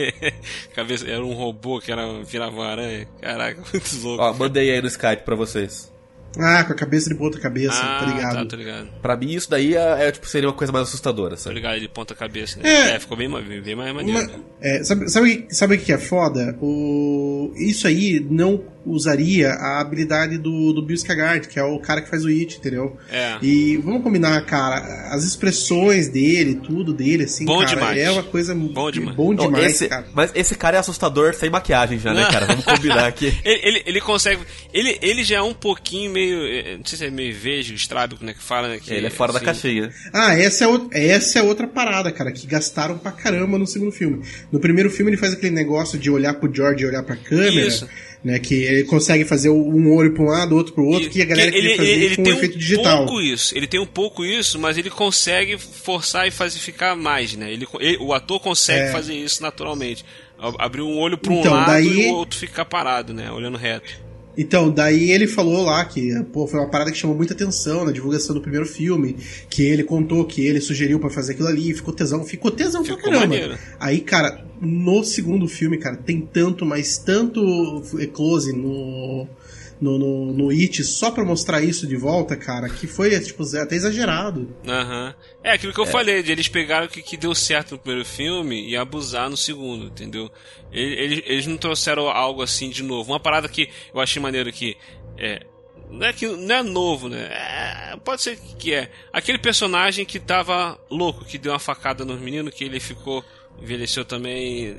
[0.74, 3.06] cabeça era um robô que era virava uma aranha.
[3.20, 4.22] Caraca, muito louco.
[4.22, 5.90] Ó, mandei aí no Skype para vocês.
[6.38, 8.34] Ah, com a cabeça de ponta cabeça, ah, tá ligado?
[8.34, 8.88] Tá, tô ligado.
[9.02, 11.54] Pra mim isso daí é, é, tipo, seria uma coisa mais assustadora, sabe?
[11.54, 12.68] Tô ligado, ele ponta cabeça, né?
[12.68, 14.28] É, é ficou bem, bem, bem mais maneiro.
[14.28, 14.38] Né?
[14.60, 16.56] É, sabe, sabe, sabe o que é foda?
[16.60, 22.00] O, isso aí não usaria a habilidade do, do Bill Skagard, que é o cara
[22.00, 22.96] que faz o It, entendeu?
[23.10, 23.36] É.
[23.42, 27.98] E vamos combinar, cara, as expressões dele, tudo dele, assim, bom cara, demais.
[27.98, 29.16] é uma coisa bom demais.
[29.16, 30.06] Bom demais esse, cara.
[30.14, 32.46] Mas esse cara é assustador sem maquiagem já, né, cara?
[32.46, 33.26] Vamos combinar aqui.
[33.44, 34.42] ele, ele, ele, consegue...
[34.72, 36.46] Ele, ele já é um pouquinho meio...
[36.46, 38.78] Eh, não sei se é meio vejo, estrábico, né, que fala, né?
[38.78, 39.40] Que, ele é fora assim...
[39.40, 39.90] da caixinha.
[40.12, 43.92] Ah, essa é, o, essa é outra parada, cara, que gastaram pra caramba no segundo
[43.92, 44.22] filme.
[44.50, 47.66] No primeiro filme ele faz aquele negócio de olhar pro George e olhar pra câmera.
[47.66, 47.86] Isso
[48.22, 48.38] né?
[48.38, 51.22] Que ele consegue fazer um olho para um lado, outro para o outro, e, que
[51.22, 53.06] a galera ele, fazer ele, ele com tem um efeito um digital.
[53.06, 57.34] pouco isso, ele tem um pouco isso, mas ele consegue forçar e fazer ficar mais,
[57.34, 57.52] né?
[57.52, 58.92] Ele, ele o ator consegue é.
[58.92, 60.04] fazer isso naturalmente.
[60.58, 61.86] Abrir um olho para um então, lado daí...
[61.86, 63.30] e o outro ficar parado, né?
[63.30, 64.09] Olhando reto.
[64.36, 67.92] Então, daí ele falou lá que pô, foi uma parada que chamou muita atenção na
[67.92, 69.16] divulgação do primeiro filme,
[69.48, 72.98] que ele contou que ele sugeriu para fazer aquilo ali, ficou tesão, ficou tesão ficou
[72.98, 73.26] pra caramba.
[73.26, 73.58] Maneiro.
[73.78, 77.40] Aí, cara, no segundo filme, cara, tem tanto, mas tanto
[78.12, 79.26] close no
[79.80, 83.74] no, no, no It só pra mostrar isso de volta, cara, que foi, tipo, até
[83.74, 84.54] exagerado.
[84.66, 85.06] Aham.
[85.06, 85.14] Uhum.
[85.42, 85.90] É aquilo que eu é.
[85.90, 89.36] falei, de eles pegaram o que, que deu certo no primeiro filme e abusar no
[89.36, 90.30] segundo, entendeu?
[90.70, 93.12] Eles, eles não trouxeram algo assim de novo.
[93.12, 94.76] Uma parada que eu achei maneiro que.
[95.16, 95.46] É,
[95.90, 97.28] não é que não é novo, né?
[97.32, 98.90] É, pode ser que é.
[99.12, 103.24] Aquele personagem que tava louco, que deu uma facada no menino, que ele ficou.
[103.60, 104.76] envelheceu também.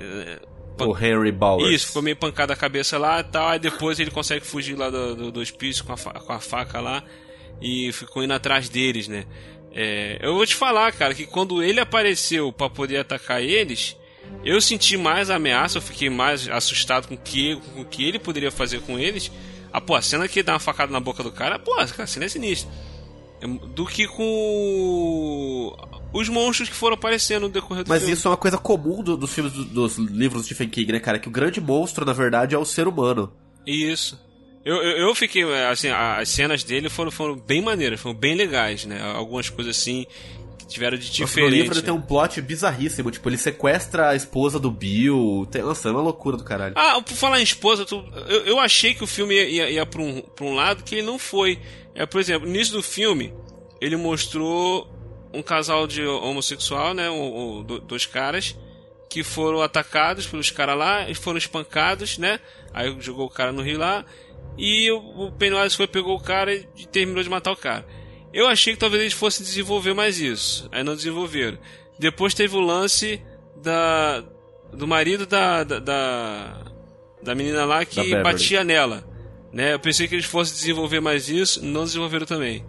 [0.80, 1.74] O Henry Bowers.
[1.74, 3.50] Isso, ficou meio pancada a cabeça lá e tal.
[3.50, 6.80] Aí depois ele consegue fugir lá do, do, do hospício com a, com a faca
[6.80, 7.04] lá.
[7.62, 9.26] E ficou indo atrás deles, né?
[9.74, 13.96] É, eu vou te falar, cara, que quando ele apareceu para poder atacar eles,
[14.44, 18.52] eu senti mais ameaça, eu fiquei mais assustado com o que, o que ele poderia
[18.52, 19.32] fazer com eles.
[19.72, 21.88] Ah, pô, a cena que ele dá uma facada na boca do cara, pô, a
[22.08, 22.70] cena é sinistra.
[23.74, 25.76] Do que com
[26.14, 28.14] os monstros que foram aparecendo no decorrer do Mas filme.
[28.14, 31.00] isso é uma coisa comum do, dos filmes do, dos livros de Stephen King, né,
[31.00, 31.18] cara?
[31.18, 33.32] Que o grande monstro, na verdade, é o ser humano.
[33.66, 34.20] Isso.
[34.64, 38.86] Eu, eu, eu, fiquei, assim, as cenas dele foram, foram bem maneiras, foram bem legais,
[38.86, 39.02] né?
[39.02, 40.06] Algumas coisas assim,
[40.72, 41.50] tiveram de diferente.
[41.50, 45.48] No livro ele tem um plot bizarríssimo, tipo, ele sequestra a esposa do Bill.
[45.52, 46.74] Tem, nossa, é uma loucura do caralho.
[46.78, 49.86] Ah, por falar em esposa, tu, eu, eu achei que o filme ia, ia, ia
[49.86, 51.60] pra, um, pra um lado que ele não foi.
[51.94, 53.34] É, por exemplo, no início do filme,
[53.80, 54.88] ele mostrou
[55.34, 57.10] um casal de homossexual, né?
[57.10, 58.56] Um, um, dois caras
[59.10, 62.40] que foram atacados pelos caras lá e foram espancados, né?
[62.74, 64.06] Aí jogou o cara no rio lá
[64.58, 67.86] e o Pennywise foi, pegou o cara e terminou de matar o cara.
[68.34, 70.70] Eu achei que talvez eles fossem desenvolver mais isso.
[70.72, 71.58] Aí não desenvolveram.
[72.00, 73.22] Depois teve o lance
[73.62, 74.24] da
[74.74, 76.62] do marido da da, da,
[77.22, 79.04] da menina lá que batia nela.
[79.52, 79.74] Né?
[79.74, 82.66] Eu pensei que eles fossem desenvolver mais isso, não desenvolveram também.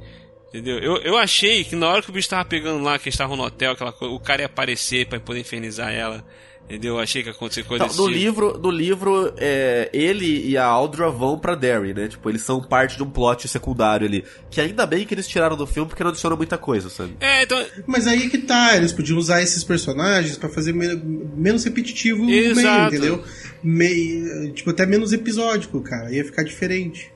[0.48, 0.78] Entendeu?
[0.78, 3.36] Eu, eu achei que na hora que o bicho tava pegando lá, que eles estavam
[3.36, 6.24] no hotel, aquela coisa, o cara ia aparecer para poder infernizar ela.
[6.72, 6.98] Entendeu?
[6.98, 8.18] Achei que ia acontecer coisa então, no tipo.
[8.18, 12.08] livro No livro, é, ele e a Aldra vão pra Derry, né?
[12.08, 14.24] Tipo, eles são parte de um plot secundário ali.
[14.50, 17.14] Que ainda bem que eles tiraram do filme porque não adiciona muita coisa, sabe?
[17.20, 17.62] É, então...
[17.86, 20.96] Mas aí que tá, eles podiam usar esses personagens para fazer me
[21.36, 22.56] menos repetitivo Exato.
[22.56, 23.24] meio, entendeu?
[23.62, 26.10] Meio, tipo, até menos episódico, cara.
[26.10, 27.11] Ia ficar diferente.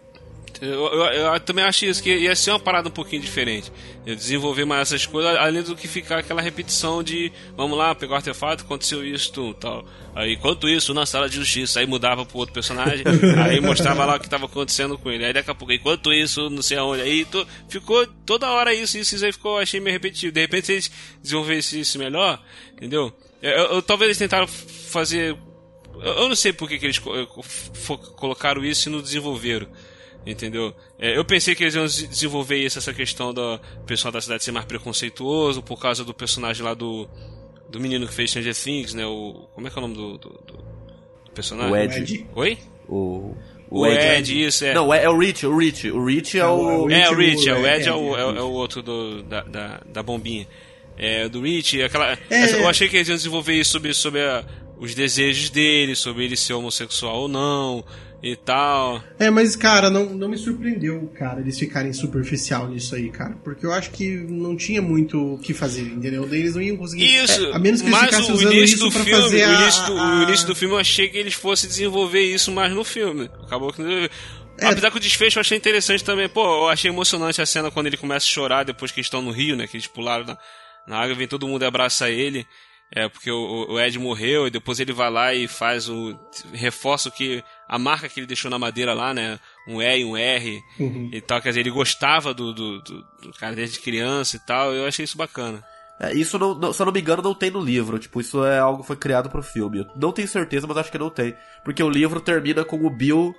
[0.61, 3.71] Eu, eu, eu, também acho isso, que ia ser uma parada um pouquinho diferente.
[4.05, 8.17] Desenvolver mais essas coisas, além do que ficar aquela repetição de vamos lá, pegar o
[8.17, 9.85] artefato, aconteceu isso, tal.
[10.15, 13.05] Aí, enquanto isso, na sala de justiça, aí mudava pro outro personagem,
[13.45, 15.25] aí mostrava lá o que estava acontecendo com ele.
[15.25, 17.03] Aí daqui a pouco, enquanto isso, não sei aonde.
[17.03, 20.33] Aí tu, ficou toda hora isso, isso, isso aí ficou, achei meio repetitivo.
[20.33, 20.91] De repente, se eles
[21.23, 22.43] desenvolvessem isso melhor,
[22.73, 23.13] entendeu?
[23.43, 25.37] Eu, talvez eles tentaram fazer.
[26.03, 26.99] Eu, não sei por que, que eles
[28.17, 29.69] colocaram isso e não desenvolveram.
[30.27, 30.75] Entendeu?
[30.99, 34.51] É, eu pensei que eles iam desenvolver isso, essa questão do pessoal da cidade ser
[34.51, 37.09] mais preconceituoso por causa do personagem lá do.
[37.69, 39.07] Do menino que fez Stranger Things, né?
[39.07, 39.49] O.
[39.55, 40.65] Como é que é o nome do, do, do
[41.33, 41.73] personagem?
[41.73, 42.27] O Ed.
[42.35, 42.59] Oi?
[42.89, 43.35] O.
[43.69, 44.75] O, o Ed, Ed, isso, é.
[44.75, 45.91] Não, é o Rich, o Rich.
[45.91, 46.89] O Rich é o.
[46.91, 49.81] É, o Rich, é, o Ed é o, é, é o outro do, da, da,
[49.85, 50.47] da bombinha.
[50.97, 52.13] É, do Rich, aquela.
[52.13, 52.19] É.
[52.31, 54.45] Essa, eu achei que eles iam desenvolver isso sobre, sobre a,
[54.79, 57.85] os desejos dele, sobre ele ser homossexual ou não
[58.23, 59.03] e tal.
[59.19, 63.37] É, mas, cara, não, não me surpreendeu, cara, eles ficarem superficial nisso aí, cara.
[63.45, 66.25] Porque eu acho que não tinha muito o que fazer, entendeu?
[66.25, 67.05] Eles não iam conseguir.
[67.05, 70.19] Isso, é, a menos que eles mas o início do filme, o início, do, a...
[70.19, 73.31] o início do filme eu achei que eles fossem desenvolver isso mais no filme.
[73.45, 73.83] Acabou que
[74.59, 74.69] é.
[74.69, 76.29] Apesar que o desfecho eu achei interessante também.
[76.29, 79.21] Pô, eu achei emocionante a cena quando ele começa a chorar depois que eles estão
[79.21, 79.67] no rio, né?
[79.67, 80.39] Que eles pularam na,
[80.87, 82.47] na água, vem todo mundo e abraça ele.
[82.95, 86.19] É, porque o, o, Ed morreu e depois ele vai lá e faz o.
[86.53, 87.43] reforça o que.
[87.69, 89.39] A marca que ele deixou na madeira lá, né?
[89.67, 91.11] Um E e um R uhum.
[91.13, 91.41] e tal.
[91.41, 94.73] Quer dizer, ele gostava do, do, do, do, cara desde criança e tal.
[94.73, 95.65] Eu achei isso bacana.
[95.99, 97.99] É, isso, não, não, se eu não me engano, não tem no livro.
[97.99, 99.79] Tipo, isso é algo que foi criado pro filme.
[99.79, 101.35] Eu não tenho certeza, mas acho que não tem.
[101.65, 103.35] Porque o livro termina com o Bill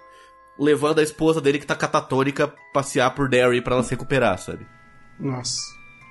[0.59, 4.65] levando a esposa dele, que tá catatônica, passear por Derry para ela se recuperar, sabe?
[5.19, 5.61] Nossa.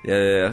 [0.06, 0.52] É.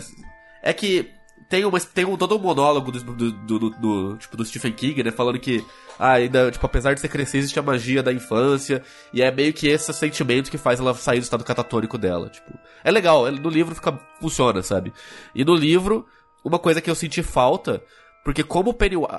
[0.64, 1.12] É que
[1.50, 5.04] tem, uma, tem um, todo um monólogo do, do, do, do, tipo, do Stephen King,
[5.04, 5.12] né?
[5.12, 5.64] Falando que,
[6.00, 8.82] ainda, tipo, apesar de você crescer, existe a magia da infância.
[9.14, 12.30] E é meio que esse sentimento que faz ela sair do estado catatônico dela.
[12.30, 12.52] Tipo,
[12.84, 14.94] é legal, no livro fica, funciona, sabe?
[15.34, 16.06] E no livro,
[16.44, 17.82] uma coisa que eu senti falta.
[18.24, 19.10] Porque como Pennywise,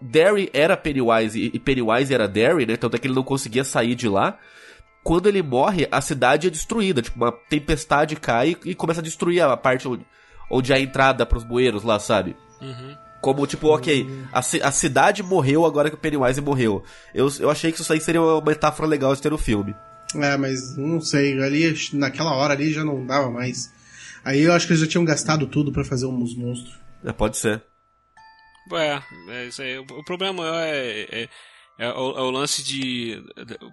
[0.00, 2.76] Derry era Pennywise e Pennywise era Derry, né?
[2.76, 4.38] Tanto é que ele não conseguia sair de lá.
[5.02, 7.02] Quando ele morre, a cidade é destruída.
[7.02, 10.06] Tipo, uma tempestade cai e começa a destruir a parte onde
[10.50, 12.36] onde é a entrada pros bueiros lá, sabe?
[12.60, 12.96] Uhum.
[13.24, 16.84] Como, tipo, ok, a, a cidade morreu agora que o Pennywise morreu.
[17.14, 19.74] Eu, eu achei que isso aí seria uma metáfora legal de ter no filme.
[20.14, 23.72] É, mas não sei, ali, naquela hora ali já não dava mais.
[24.22, 26.78] Aí eu acho que eles já tinham gastado tudo para fazer uns monstros.
[27.02, 27.62] É, pode ser.
[28.74, 29.78] É, é isso aí.
[29.78, 31.28] O problema é, é,
[31.76, 33.20] é, o, é o, lance de.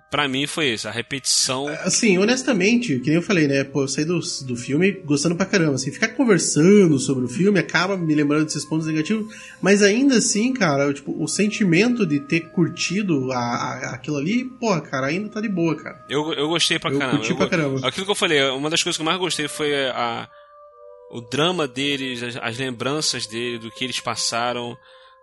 [0.09, 1.67] para mim foi esse, a repetição.
[1.83, 3.63] Assim, honestamente, que nem eu falei, né?
[3.63, 5.75] Pô, eu saí do, do filme gostando pra caramba.
[5.75, 9.31] Assim, ficar conversando sobre o filme acaba me lembrando desses pontos negativos.
[9.61, 14.45] Mas ainda assim, cara, eu, tipo, o sentimento de ter curtido a, a, aquilo ali,
[14.45, 16.03] porra, cara, ainda tá de boa, cara.
[16.09, 17.17] Eu, eu gostei pra eu caramba.
[17.17, 17.87] Curti eu, pra caramba.
[17.87, 20.27] Aquilo que eu falei, uma das coisas que eu mais gostei foi a,
[21.11, 24.75] o drama deles, as, as lembranças dele, do que eles passaram,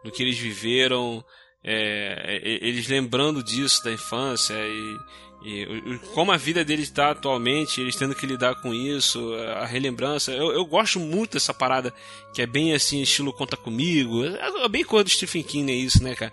[0.05, 1.25] do que eles viveram
[1.62, 4.99] é, eles lembrando disso da infância e,
[5.44, 10.33] e como a vida deles está atualmente, eles tendo que lidar com isso, a relembrança.
[10.33, 11.92] Eu, eu, gosto muito dessa parada
[12.35, 14.25] que é bem assim, estilo Conta Comigo.
[14.25, 16.33] É, é bem coisa do Stephen King, é isso, né, cara?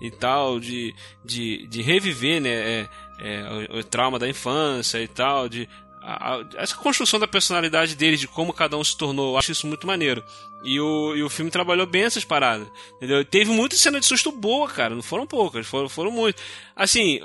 [0.00, 2.50] E tal, de, de, de reviver, né?
[2.50, 5.68] É, é, o, o, trauma da infância e tal, de
[6.06, 9.66] a, essa construção da personalidade deles, de como cada um se tornou, eu acho isso
[9.66, 10.22] muito maneiro.
[10.62, 12.68] E o, e o filme trabalhou bem essas paradas.
[12.96, 13.24] Entendeu?
[13.24, 14.94] Teve muita cena de susto boa, cara.
[14.94, 16.40] Não foram poucas, foram, foram muito.
[16.76, 17.20] Assim,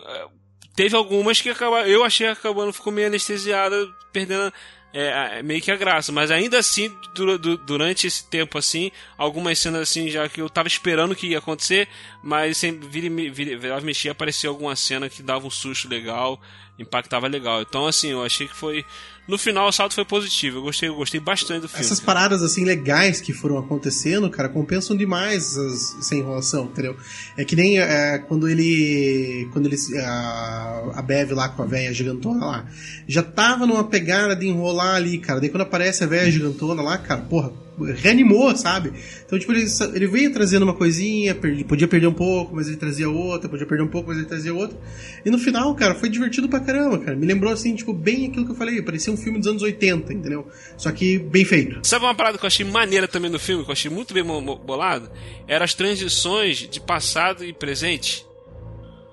[0.76, 1.88] teve algumas que acabaram.
[1.88, 4.52] Eu achei acabando ficou meio anestesiada, perdendo
[4.94, 6.12] é, é, meio que a graça.
[6.12, 10.50] Mas ainda assim, du du durante esse tempo assim, algumas cenas assim já que eu
[10.50, 11.88] tava esperando que ia acontecer,
[12.24, 16.40] mas sempre vira, vira, vira, mexia, aparecia alguma cena que dava um susto legal,
[16.82, 17.62] impactava legal.
[17.62, 18.86] Então assim, eu achei que foi
[19.28, 20.58] no final o salto foi positivo.
[20.58, 21.86] Eu gostei, eu gostei bastante do filme.
[21.86, 22.20] Essas cara.
[22.20, 26.98] paradas assim legais que foram acontecendo, cara, compensam demais as, essa enrolação, entendeu?
[27.38, 29.48] É que nem é, quando ele.
[29.54, 29.78] Quando ele.
[30.00, 32.66] A, a Bev lá com a velha gigantona lá.
[33.08, 35.40] Já tava numa pegada de enrolar ali, cara.
[35.40, 37.54] Daí quando aparece a velha gigantona lá, cara, porra,
[37.84, 38.94] reanimou, sabe?
[39.26, 41.36] Então, tipo, ele, ele veio trazendo uma coisinha,
[41.68, 44.54] podia perder um pouco, mas ele trazia outra, podia perder um pouco, mas ele trazia
[44.54, 44.78] outra.
[45.26, 47.16] E no final, cara, foi divertido pra caramba, cara.
[47.16, 50.14] Me lembrou, assim, tipo, bem aquilo que eu falei, parecia um filme dos anos 80,
[50.14, 50.48] entendeu?
[50.78, 51.80] Só que bem feito.
[51.84, 54.24] Sabe uma parada que eu achei maneira também no filme, que eu achei muito bem
[54.24, 55.10] bolado?
[55.48, 58.26] Eram as transições de passado e presente.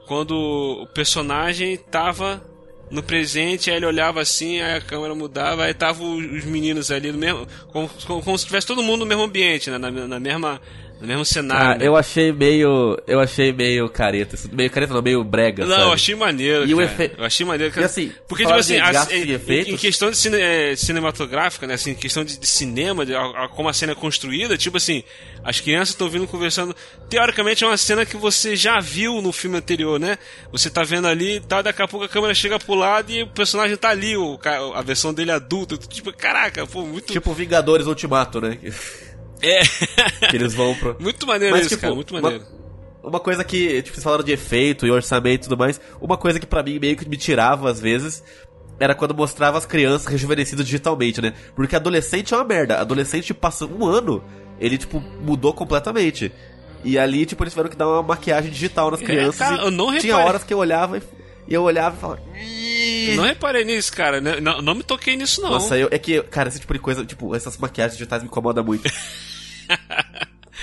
[0.06, 2.42] Quando o personagem tava
[2.90, 7.12] no presente, aí ele olhava assim, aí a câmera mudava, aí tava os meninos ali
[7.12, 7.46] no mesmo.
[7.72, 9.78] Como, como, como se tivesse todo mundo no mesmo ambiente, né?
[9.78, 10.60] Na, na mesma
[11.00, 11.70] no mesmo cenário.
[11.70, 11.86] Ah, né?
[11.86, 13.00] eu achei meio.
[13.06, 14.36] Eu achei meio careta.
[14.52, 15.64] Meio careta não, meio brega.
[15.64, 15.88] Não, sabe?
[15.88, 16.64] eu achei maneiro.
[16.64, 16.76] E cara.
[16.76, 17.10] o efe...
[17.16, 17.72] Eu achei maneiro.
[17.72, 17.84] Cara.
[17.84, 21.74] E assim, porque, tipo assim, as, em, em, questão de cine, é, cinematográfica, né?
[21.74, 24.76] Assim, em questão de, de cinema, de, a, a, como a cena é construída, tipo
[24.76, 25.04] assim,
[25.44, 26.74] as crianças estão vindo conversando.
[27.08, 30.18] Teoricamente é uma cena que você já viu no filme anterior, né?
[30.50, 33.22] Você tá vendo ali e tá, daqui a pouco a câmera chega pro lado e
[33.22, 34.38] o personagem tá ali, o,
[34.74, 35.76] a versão dele adulta.
[35.76, 37.12] Tipo, caraca, pô, muito.
[37.12, 38.58] Tipo Vingadores Ultimato, né?
[39.42, 39.60] É.
[40.28, 40.96] que eles vão pro.
[41.00, 42.44] Muito maneiro Mas, isso, tipo, cara, muito maneiro.
[43.02, 45.80] Uma, uma, coisa que, tipo, vocês falaram de efeito e orçamento e tudo mais.
[46.00, 48.22] Uma coisa que para mim meio que me tirava às vezes
[48.78, 51.34] era quando mostrava as crianças rejuvenescidas digitalmente, né?
[51.54, 52.78] Porque adolescente é uma merda.
[52.78, 54.22] Adolescente passa um ano,
[54.60, 56.32] ele, tipo, mudou completamente.
[56.84, 59.40] E ali, tipo, eles tiveram que dar uma maquiagem digital nas é, crianças.
[59.40, 60.00] É, cara, eu não reparei.
[60.00, 61.02] Tinha horas que eu olhava e,
[61.48, 62.22] e eu olhava e falava.
[63.08, 64.20] Eu não reparei nisso, cara.
[64.20, 65.50] Não, não me toquei nisso, não.
[65.50, 68.62] Nossa, eu, é que, cara, esse tipo de coisa, tipo, essas maquiagens digitais me incomodam
[68.62, 68.88] muito.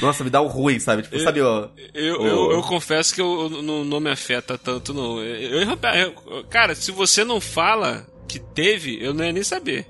[0.01, 1.03] Nossa, me dá um ruim, sabe?
[1.03, 1.69] Tipo, eu, sabe, ó.
[1.93, 5.21] Eu, eu, eu, confesso que eu, não, não me afeta tanto, não.
[5.21, 9.87] Eu, eu, cara, se você não fala que teve, eu não ia nem saber.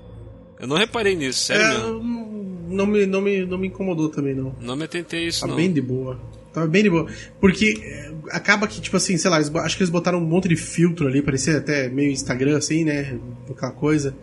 [0.60, 2.66] Eu não reparei nisso, sério é, mesmo.
[2.68, 4.54] Não me, não, me, não me incomodou também, não.
[4.60, 5.56] Não me atentei isso, tá não.
[5.56, 6.20] bem de boa.
[6.52, 7.06] Tava bem de boa.
[7.40, 10.56] Porque é, acaba que, tipo assim, sei lá, acho que eles botaram um monte de
[10.56, 13.18] filtro ali, parecia até meio Instagram, assim, né?
[13.50, 14.16] Aquela coisa.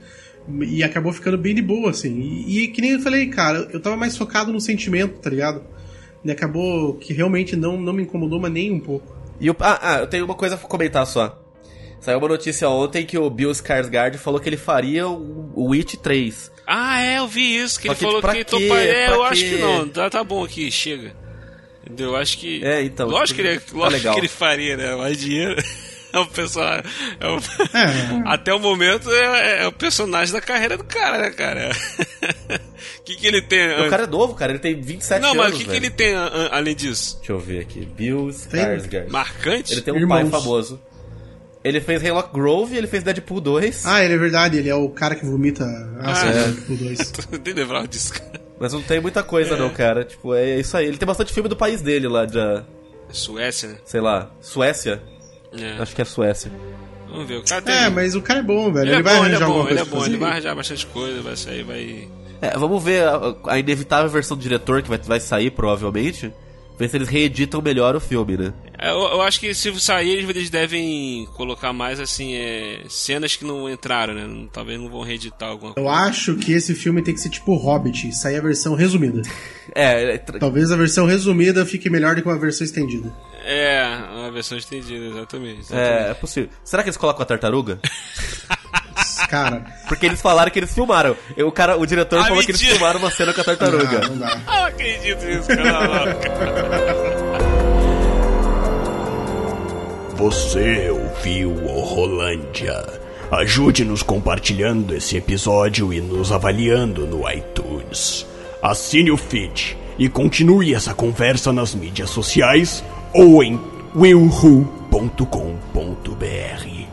[0.62, 2.20] E acabou ficando bem de boa, assim.
[2.20, 5.64] E, e, que nem eu falei, cara, eu tava mais focado no sentimento, tá ligado?
[6.24, 9.16] E acabou que realmente não, não me incomodou, mas nem um pouco.
[9.40, 11.40] E o, ah, ah, eu tenho uma coisa pra comentar só.
[12.00, 16.52] Saiu uma notícia ontem que o Bill Skarsgård falou que ele faria o Witch 3.
[16.68, 18.82] Ah, é, eu vi isso, que ele falou que topa...
[18.82, 21.16] É, eu acho que não, tá, tá bom aqui, chega.
[21.98, 22.64] Eu acho que.
[22.64, 23.08] É, então.
[23.08, 24.96] Lógico, que ele, tá lógico que ele faria, né?
[24.96, 25.62] Mais dinheiro.
[26.14, 26.84] é o personagem.
[27.20, 27.38] É o...
[27.38, 28.24] É.
[28.26, 31.72] Até o momento é, é, o personagem da carreira do cara, né, cara?
[33.00, 33.86] O que, que ele tem?
[33.86, 35.38] O cara é novo, cara, ele tem 27 Não, anos.
[35.38, 36.14] Não, mas o que, que ele tem
[36.52, 37.18] além disso?
[37.18, 37.86] Deixa eu ver aqui.
[37.86, 39.10] Bill Skarsgård.
[39.10, 39.74] Marcante?
[39.74, 40.30] Ele tem um Irmãos.
[40.30, 40.80] pai famoso.
[41.64, 43.86] Ele fez Hemlock Grove, ele fez Deadpool 2.
[43.86, 45.64] Ah, ele é verdade, ele é o cara que vomita
[46.00, 46.32] ah, é.
[46.34, 47.14] Deadpool 2.
[47.44, 48.42] Nem lembrava disso, cara.
[48.60, 49.58] Mas não tem muita coisa, é.
[49.58, 50.04] não, cara.
[50.04, 50.86] Tipo, é isso aí.
[50.86, 52.38] Ele tem bastante filme do país dele lá, de.
[53.10, 53.78] Suécia, né?
[53.86, 54.32] Sei lá.
[54.42, 55.02] Suécia?
[55.58, 55.82] É.
[55.82, 56.52] Acho que é Suécia.
[57.08, 57.76] Vamos ver, o cara tem...
[57.76, 58.86] É, mas o cara é bom, velho.
[58.86, 60.56] Ele, ele é vai bom, arranjar ele é bom, ele é bom, ele vai arranjar
[60.56, 62.08] bastante coisa, vai sair, vai.
[62.42, 66.34] É, vamos ver a, a inevitável versão do diretor que vai, vai sair, provavelmente.
[66.78, 68.54] Ver se eles reeditam melhor o filme, né?
[68.80, 73.46] É, eu, eu, acho que se sair, eles devem colocar mais, assim, é, cenas que
[73.46, 74.48] não entraram, né?
[74.52, 75.88] Talvez não vão reeditar alguma coisa.
[75.88, 79.22] Eu acho que esse filme tem que ser tipo Hobbit, sair a versão resumida.
[79.76, 83.14] é, é Talvez a versão resumida fique melhor do que uma versão estendida.
[83.46, 83.84] É,
[84.24, 85.62] uma versão estendida, exatamente.
[85.62, 85.74] exatamente.
[85.74, 86.50] É, é possível.
[86.64, 87.80] Será que eles colocam a tartaruga?
[89.30, 89.66] Cara.
[89.88, 91.16] Porque eles falaram que eles filmaram.
[91.38, 92.58] O, cara, o diretor ah, falou mentira.
[92.58, 94.02] que eles filmaram uma cena com a tartaruga.
[94.02, 94.32] Não, não dá.
[94.32, 96.18] Eu não acredito nisso, cara.
[100.16, 103.02] Você ouviu o Rolândia.
[103.32, 108.28] Ajude-nos compartilhando esse episódio e nos avaliando no iTunes.
[108.62, 113.60] Assine o feed e continue essa conversa nas mídias sociais ou em
[113.96, 116.88] willwho.com.br.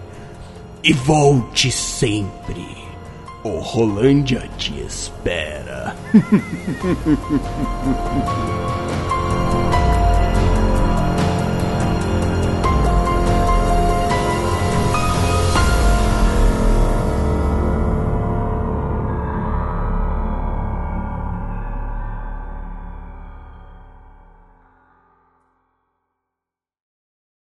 [0.82, 2.66] E volte sempre.
[3.42, 5.96] O Rolândia te espera.